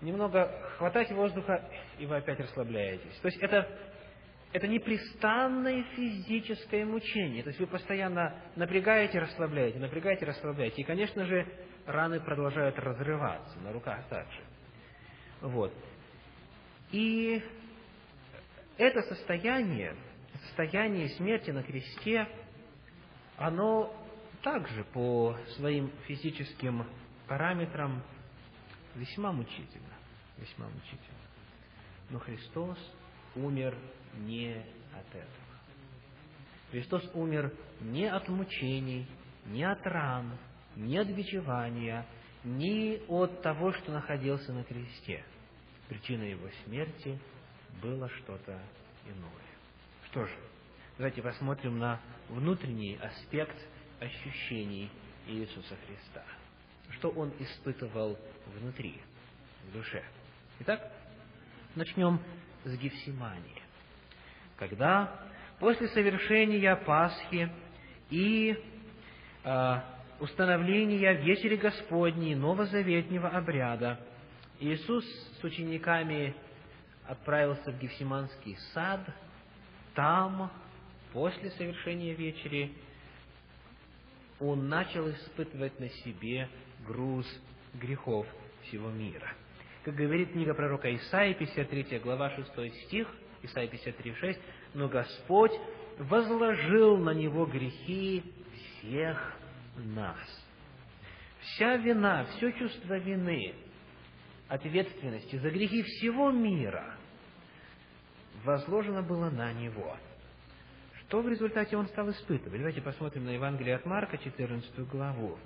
[0.00, 3.18] немного хватать воздуха, и вы опять расслабляетесь.
[3.20, 3.68] То есть это
[4.52, 7.42] это непрестанное физическое мучение.
[7.42, 10.82] То есть вы постоянно напрягаете, расслабляете, напрягаете, расслабляете.
[10.82, 11.46] И, конечно же,
[11.86, 14.40] раны продолжают разрываться на руках также.
[15.40, 15.72] Вот.
[16.90, 17.42] И
[18.76, 19.96] это состояние,
[20.48, 22.28] состояние смерти на кресте,
[23.38, 23.94] оно
[24.42, 26.86] также по своим физическим
[27.26, 28.02] параметрам
[28.94, 29.94] весьма мучительно.
[30.36, 31.18] Весьма мучительно.
[32.10, 32.78] Но Христос
[33.34, 33.74] умер
[34.18, 35.42] не от этого.
[36.70, 39.06] Христос умер не от мучений,
[39.46, 40.38] не от ран,
[40.76, 42.06] не от бичевания,
[42.44, 45.24] не от того, что находился на кресте.
[45.88, 47.18] Причиной его смерти
[47.82, 48.58] было что-то
[49.06, 49.52] иное.
[50.06, 50.34] Что же,
[50.96, 53.56] давайте посмотрим на внутренний аспект
[54.00, 54.90] ощущений
[55.26, 56.24] Иисуса Христа.
[56.90, 59.00] Что Он испытывал внутри,
[59.68, 60.02] в душе.
[60.60, 60.90] Итак,
[61.74, 62.20] начнем
[62.64, 63.61] с Гефсимании
[64.68, 65.10] когда
[65.58, 67.50] после совершения Пасхи
[68.10, 68.56] и
[69.42, 69.80] э,
[70.20, 73.98] установления вечери Господней новозаветнего обряда
[74.60, 75.04] Иисус
[75.40, 76.36] с учениками
[77.08, 79.00] отправился в Гефсиманский сад,
[79.94, 80.52] там,
[81.12, 82.72] после совершения вечери,
[84.38, 86.48] он начал испытывать на себе
[86.86, 87.26] груз
[87.74, 88.28] грехов
[88.68, 89.34] всего мира.
[89.82, 93.08] Как говорит книга пророка Исаии, 53 глава, 6 стих,
[93.42, 94.40] Исайя 53, 6,
[94.74, 95.52] «Но Господь
[95.98, 98.22] возложил на Него грехи
[98.80, 99.36] всех
[99.76, 100.18] нас.
[101.40, 103.54] Вся вина, все чувство вины,
[104.48, 106.96] ответственности за грехи всего мира
[108.44, 109.96] возложено было на Него.
[111.00, 112.58] Что в результате Он стал испытывать?
[112.58, 115.38] Давайте посмотрим на Евангелие от Марка, 14 главу,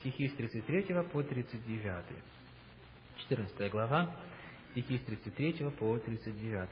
[0.00, 2.04] стихи с 33 по 39.
[3.18, 4.16] 14 глава,
[4.72, 6.68] стихи с 33 по 39.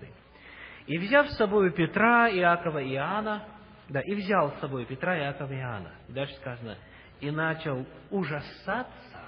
[0.86, 3.44] «И взяв с собой Петра, Иакова и Иоанна,
[3.88, 6.76] да, и взял с собой Петра, Иакова и Иоанна, дальше сказано,
[7.20, 9.20] и начал ужасаться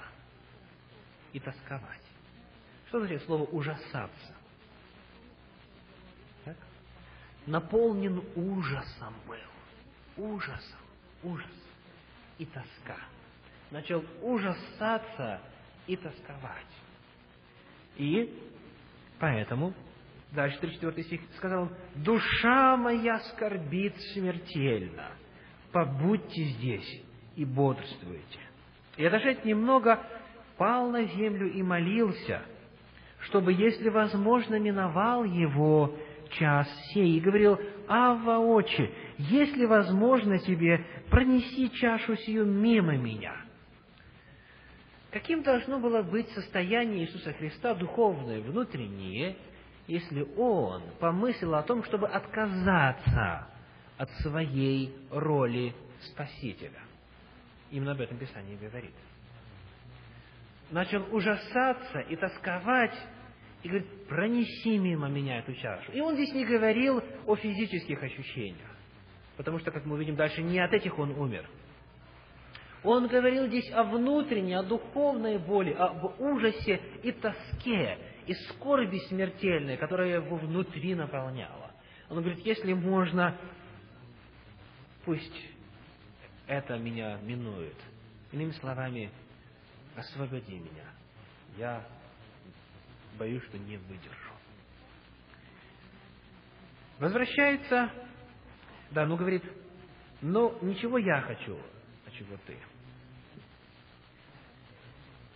[1.33, 2.01] и тосковать.
[2.87, 4.35] Что значит слово «ужасаться»?
[6.45, 6.57] Так?
[7.45, 10.25] Наполнен ужасом был.
[10.25, 10.79] Ужасом.
[11.23, 11.51] Ужас.
[12.37, 12.97] И тоска.
[13.71, 15.41] Начал ужасаться
[15.85, 16.65] и тосковать.
[17.95, 18.41] И
[19.19, 19.73] поэтому,
[20.31, 25.11] дальше 34 стих, сказал он, «Душа моя скорбит смертельно,
[25.71, 27.03] побудьте здесь
[27.35, 28.39] и бодрствуйте».
[28.97, 29.99] И отошед немного,
[30.57, 32.43] пал на землю и молился,
[33.21, 35.95] чтобы, если возможно, миновал его
[36.31, 37.57] час сей, и говорил,
[37.87, 43.35] «Ава, Отче, если возможно тебе, пронеси чашу сию мимо меня».
[45.11, 49.37] Каким должно было быть состояние Иисуса Христа духовное, внутреннее,
[49.89, 53.47] если Он помыслил о том, чтобы отказаться
[53.97, 55.73] от своей роли
[56.11, 56.79] Спасителя?
[57.71, 58.93] Именно об этом Писание говорит.
[60.69, 62.95] Начал ужасаться и тосковать,
[63.63, 65.91] и говорит, пронеси мимо меня эту чашу.
[65.91, 68.69] И он здесь не говорил о физических ощущениях,
[69.37, 71.49] потому что, как мы увидим дальше, не от этих он умер–
[72.83, 77.97] он говорил здесь о внутренней, о духовной боли, об ужасе и тоске,
[78.29, 81.71] и скорби смертельной, которая его внутри наполняла.
[82.11, 83.35] Он говорит, если можно,
[85.03, 85.33] пусть
[86.45, 87.73] это меня минует.
[88.31, 89.09] Иными словами,
[89.95, 90.85] освободи меня.
[91.57, 91.83] Я
[93.17, 94.33] боюсь, что не выдержу.
[96.99, 97.91] Возвращается,
[98.91, 99.43] да, ну говорит,
[100.21, 101.57] но ничего я хочу,
[102.05, 102.55] а чего ты?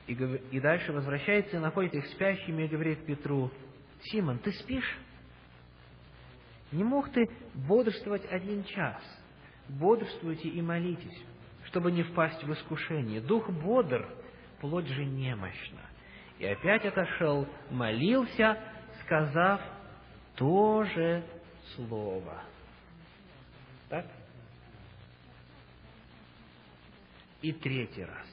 [0.07, 3.51] И, и дальше возвращается и находит их спящими и говорит Петру,
[4.03, 4.97] «Симон, ты спишь?
[6.71, 9.01] Не мог ты бодрствовать один час?
[9.69, 11.23] Бодрствуйте и молитесь,
[11.65, 13.21] чтобы не впасть в искушение.
[13.21, 14.07] Дух бодр,
[14.59, 15.81] плоть же немощна».
[16.39, 18.57] И опять отошел, молился,
[19.05, 19.61] сказав
[20.35, 21.23] то же
[21.75, 22.43] слово.
[23.89, 24.05] Так?
[27.41, 28.32] И третий раз.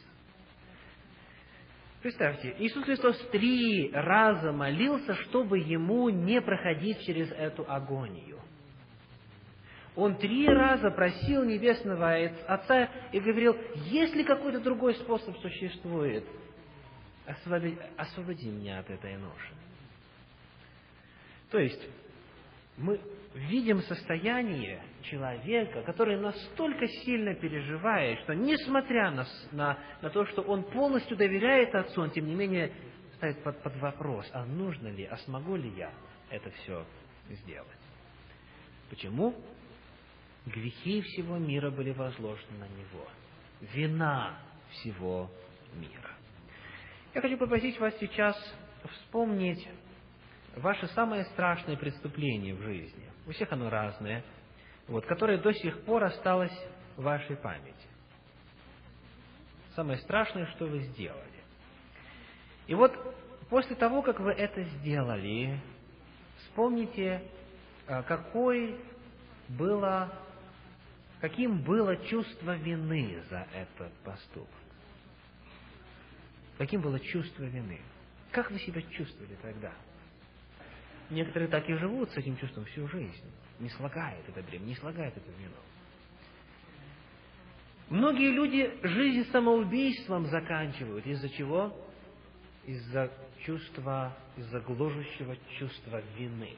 [2.03, 8.41] Представьте, Иисус Христос три раза молился, чтобы ему не проходить через эту агонию.
[9.97, 12.15] Он три раза просил Небесного
[12.47, 13.55] Отца и говорил,
[13.87, 16.25] если какой-то другой способ существует,
[17.27, 19.55] освободи, освободи меня от этой ноши.
[21.51, 21.87] То есть,
[22.79, 22.99] мы
[23.35, 30.65] видим состояние человека, который настолько сильно переживает, что несмотря на, на, на то, что он
[30.65, 32.73] полностью доверяет Отцу, он тем не менее
[33.17, 35.93] ставит под, под вопрос, а нужно ли, а смогу ли я
[36.31, 36.85] это все
[37.29, 37.69] сделать.
[38.89, 39.35] Почему?
[40.47, 43.07] Грехи всего мира были возложены на него.
[43.75, 44.39] Вина
[44.71, 45.31] всего
[45.75, 46.11] мира.
[47.15, 48.37] Я хочу попросить вас сейчас
[48.91, 49.69] вспомнить
[50.57, 53.10] ваше самое страшное преступление в жизни.
[53.31, 54.25] У всех оно разное–
[54.89, 56.53] вот, которое до сих пор осталось
[56.97, 57.77] в вашей памяти.
[59.77, 61.23] Самое страшное, что вы сделали.
[62.67, 62.93] И вот
[63.49, 65.61] после того, как вы это сделали,
[66.39, 67.23] вспомните,
[67.87, 68.81] а, какой
[69.49, 70.13] было,
[71.21, 74.49] каким было чувство вины за этот поступок.
[76.59, 77.81] Каким было чувство вины?
[78.33, 79.73] Как вы себя чувствовали тогда?
[81.11, 83.31] Некоторые так и живут с этим чувством всю жизнь
[83.61, 85.55] не слагает это бремя, не слагает эту вину.
[87.91, 91.07] Многие люди жизнь самоубийством заканчивают.
[91.07, 91.77] Из-за чего?
[92.65, 93.13] Из-за
[93.45, 96.57] чувства, из-за гложущего чувства вины.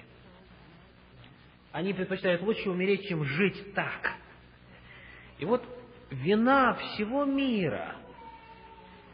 [1.73, 4.15] Они предпочитают лучше умереть, чем жить так.
[5.39, 5.65] И вот
[6.11, 7.97] вина всего мира,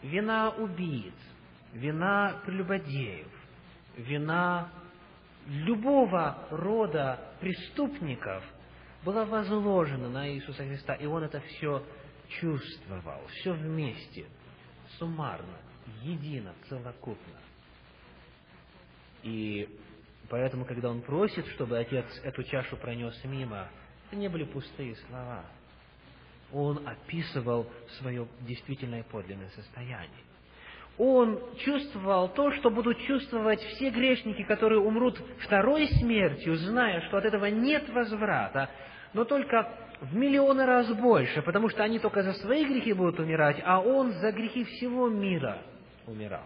[0.02, 1.14] вина убийц,
[1.72, 3.28] вина прелюбодеев,
[3.96, 4.72] вина
[5.48, 8.44] любого рода преступников
[9.04, 11.84] была возложена на Иисуса Христа, и Он это все
[12.40, 14.26] чувствовал, все вместе,
[14.98, 15.56] суммарно,
[16.02, 17.40] едино, целокупно.
[19.22, 19.68] И
[20.28, 23.68] поэтому, когда Он просит, чтобы Отец эту чашу пронес мимо,
[24.08, 25.44] Это не были пустые слова.
[26.52, 30.27] Он описывал свое действительное подлинное состояние.
[30.98, 37.24] Он чувствовал то, что будут чувствовать все грешники, которые умрут второй смертью, зная, что от
[37.24, 38.68] этого нет возврата,
[39.14, 43.60] но только в миллионы раз больше, потому что они только за свои грехи будут умирать,
[43.64, 45.62] а он за грехи всего мира
[46.06, 46.44] умирал.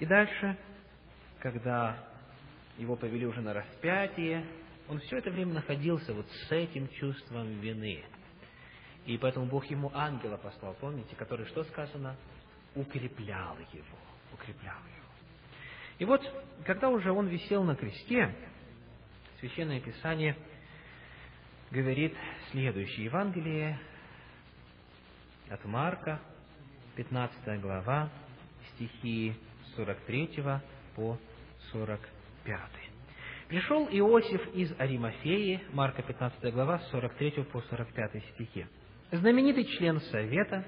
[0.00, 0.56] И дальше,
[1.38, 1.96] когда
[2.78, 4.44] его повели уже на распятие,
[4.88, 8.02] он все это время находился вот с этим чувством вины.
[9.06, 12.16] И поэтому Бог ему ангела послал, помните, который, что сказано,
[12.74, 13.98] укреплял его,
[14.32, 15.02] укреплял его.
[15.98, 16.22] И вот,
[16.64, 18.34] когда уже он висел на кресте,
[19.42, 20.36] Священное Писание
[21.72, 22.14] говорит
[22.52, 23.06] следующее.
[23.06, 23.76] Евангелие
[25.50, 26.20] от Марка,
[26.94, 28.08] 15 глава,
[28.74, 29.34] стихи
[29.74, 30.44] 43
[30.94, 31.18] по
[31.72, 32.60] 45.
[33.48, 38.66] Пришел Иосиф из Аримафеи, Марка 15 глава, 43 по 45 стихи.
[39.12, 40.64] Знаменитый член Совета,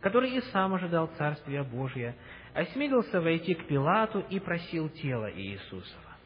[0.00, 2.14] который и сам ожидал Царствия Божия,
[2.52, 6.16] осмелился войти к Пилату и просил тело Иисусова.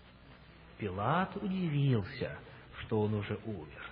[0.79, 2.37] Пилат удивился,
[2.81, 3.91] что он уже умер.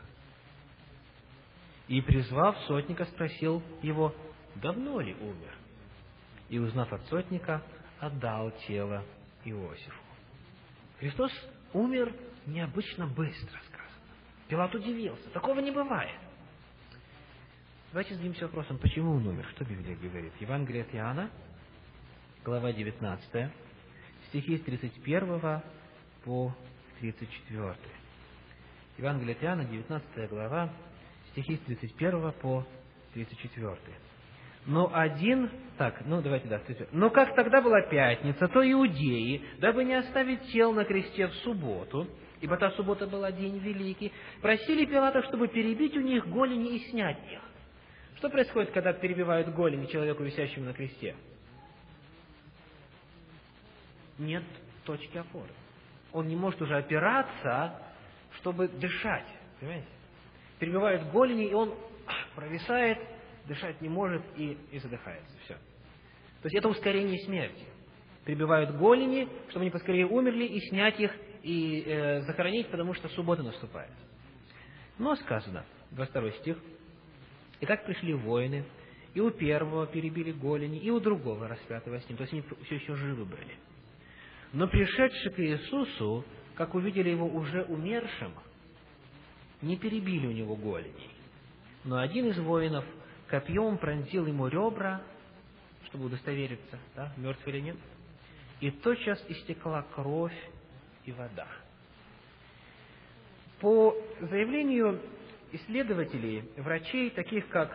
[1.86, 4.12] И, призвав сотника, спросил его,
[4.56, 5.54] давно ли умер?
[6.48, 7.62] И, узнав от сотника,
[8.00, 9.04] отдал тело
[9.44, 10.02] Иосифу.
[10.98, 11.30] Христос
[11.72, 12.12] умер
[12.46, 14.02] необычно быстро, сказано.
[14.48, 15.30] Пилат удивился.
[15.30, 16.18] Такого не бывает.
[17.92, 19.44] Давайте зададимся вопросом, почему он умер?
[19.56, 20.32] Что Библия говорит?
[20.38, 21.28] Евангелие от Иоанна,
[22.44, 23.50] глава 19,
[24.28, 25.60] стихи с 31
[26.24, 26.54] по
[27.00, 27.74] 34.
[28.96, 30.70] Евангелие от Иоанна, 19 глава,
[31.32, 32.64] стихи с 31 по
[33.12, 33.76] 34.
[34.66, 36.60] Но один, так, ну давайте, да,
[36.92, 42.06] но как тогда была пятница, то иудеи, дабы не оставить тел на кресте в субботу,
[42.40, 47.18] ибо та суббота была день великий, просили Пилата, чтобы перебить у них голени и снять
[47.32, 47.49] их.
[48.20, 51.16] Что происходит, когда перебивают голени человеку, висящему на кресте?
[54.18, 54.44] Нет
[54.84, 55.50] точки опоры
[56.12, 57.74] он не может уже опираться,
[58.38, 59.26] чтобы дышать.
[59.60, 59.88] Понимаете?
[60.58, 61.74] Перебивают голени, и он
[62.34, 62.98] провисает,
[63.46, 65.36] дышать не может и, и задыхается.
[65.44, 65.54] Все.
[65.54, 67.64] То есть это ускорение смерти.
[68.24, 71.12] Прибивают голени, чтобы они поскорее умерли, и снять их,
[71.42, 73.92] и э, захоронить, потому что суббота наступает.
[74.98, 76.58] Но сказано, 22 стих,
[77.60, 78.64] «И как пришли воины,
[79.14, 82.16] и у первого перебили голени, и у другого распятого с ним».
[82.16, 83.56] То есть они все еще живы были.
[84.52, 88.32] Но пришедшие к Иисусу, как увидели его уже умершим,
[89.62, 91.10] не перебили у него голеней.
[91.84, 92.84] Но один из воинов
[93.28, 95.02] копьем пронзил ему ребра,
[95.86, 97.76] чтобы удостовериться, да, мертв или нет,
[98.60, 100.36] и тотчас истекла кровь
[101.04, 101.46] и вода.
[103.60, 105.00] По заявлению
[105.52, 107.70] исследователей, врачей, таких как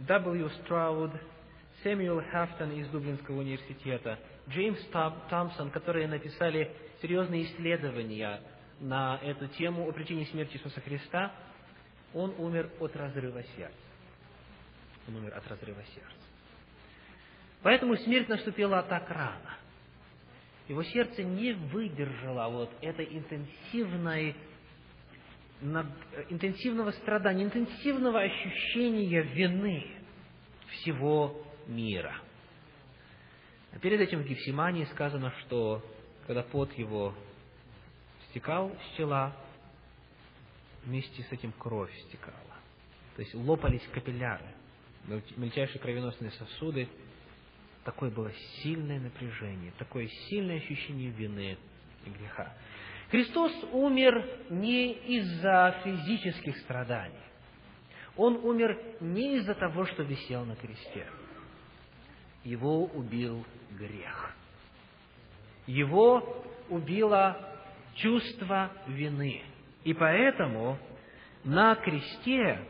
[0.00, 0.50] W.
[0.60, 1.12] Stroud,
[1.82, 4.18] Сэмюэл Хафтон из Дублинского университета,
[4.48, 4.80] Джеймс
[5.28, 6.70] Томпсон, которые написали
[7.02, 8.40] серьезные исследования
[8.80, 11.32] на эту тему о причине смерти Иисуса Христа,
[12.14, 13.74] он умер от разрыва сердца.
[15.08, 16.26] Он умер от разрыва сердца.
[17.62, 19.56] Поэтому смерть наступила так рано.
[20.68, 24.34] Его сердце не выдержало вот этой интенсивной,
[26.28, 29.86] интенсивного страдания, интенсивного ощущения вины
[30.68, 32.14] всего мира.
[33.72, 35.82] А перед этим в Гефсимании сказано, что
[36.26, 37.14] когда пот его
[38.30, 39.34] стекал с чела,
[40.84, 42.36] вместе с этим кровь стекала.
[43.16, 44.46] То есть лопались капилляры,
[45.36, 46.88] мельчайшие кровеносные сосуды.
[47.84, 48.32] Такое было
[48.62, 51.56] сильное напряжение, такое сильное ощущение вины
[52.04, 52.52] и греха.
[53.10, 57.14] Христос умер не из-за физических страданий.
[58.16, 61.06] Он умер не из-за того, что висел на кресте
[62.46, 64.34] его убил грех.
[65.66, 67.36] Его убило
[67.96, 69.42] чувство вины.
[69.82, 70.78] И поэтому
[71.42, 72.60] на кресте,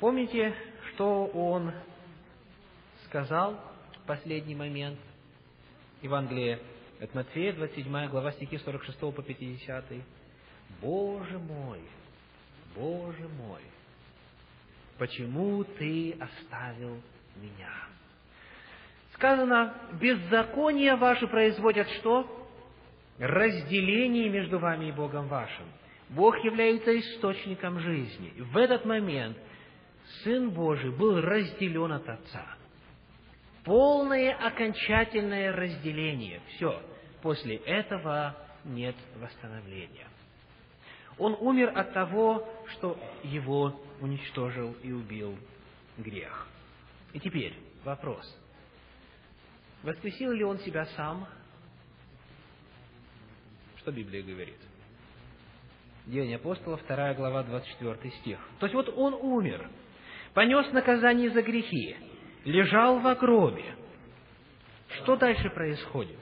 [0.00, 0.54] помните,
[0.88, 1.72] что он
[3.04, 3.60] сказал
[4.02, 4.98] в последний момент?
[6.00, 6.58] Евангелие
[7.00, 9.84] от Матфея, 27 глава, стихи 46 по 50.
[10.80, 11.80] «Боже мой,
[12.74, 13.62] Боже мой,
[14.98, 17.00] почему Ты оставил
[17.36, 17.86] меня?»
[19.16, 22.48] Сказано, беззаконие ваши производят что?
[23.18, 25.64] Разделение между вами и Богом вашим.
[26.10, 28.34] Бог является источником жизни.
[28.36, 29.38] В этот момент
[30.22, 32.46] Сын Божий был разделен от Отца.
[33.66, 36.40] Полное окончательное разделение.
[36.54, 36.80] Все.
[37.20, 40.06] После этого нет восстановления.
[41.18, 45.36] Он умер от того, что его уничтожил и убил
[45.98, 46.46] грех.
[47.12, 47.54] И теперь
[47.84, 48.24] вопрос.
[49.82, 51.26] Воскресил ли он себя сам?
[53.78, 54.60] Что Библия говорит?
[56.06, 58.38] Деяния апостола, 2 глава, 24 стих.
[58.60, 59.68] То есть вот он умер,
[60.34, 61.96] понес наказание за грехи,
[62.46, 63.74] лежал в гробе.
[64.88, 66.16] Что дальше происходит?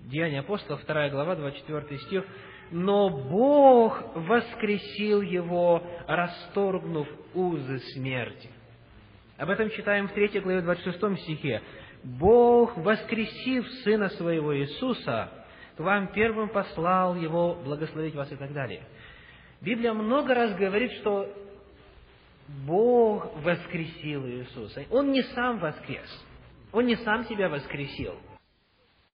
[0.00, 2.24] Деяния апостолов, 2 глава, 24 стих.
[2.72, 8.48] «Но Бог воскресил его, расторгнув узы смерти».
[9.36, 11.62] Об этом читаем в 3 главе 26 стихе.
[12.02, 15.30] «Бог, воскресив Сына Своего Иисуса,
[15.76, 18.82] к вам первым послал Его благословить вас» и так далее.
[19.60, 21.28] Библия много раз говорит, что
[22.66, 24.84] Бог воскресил Иисуса.
[24.90, 26.24] Он не сам воскрес.
[26.72, 28.14] Он не сам себя воскресил–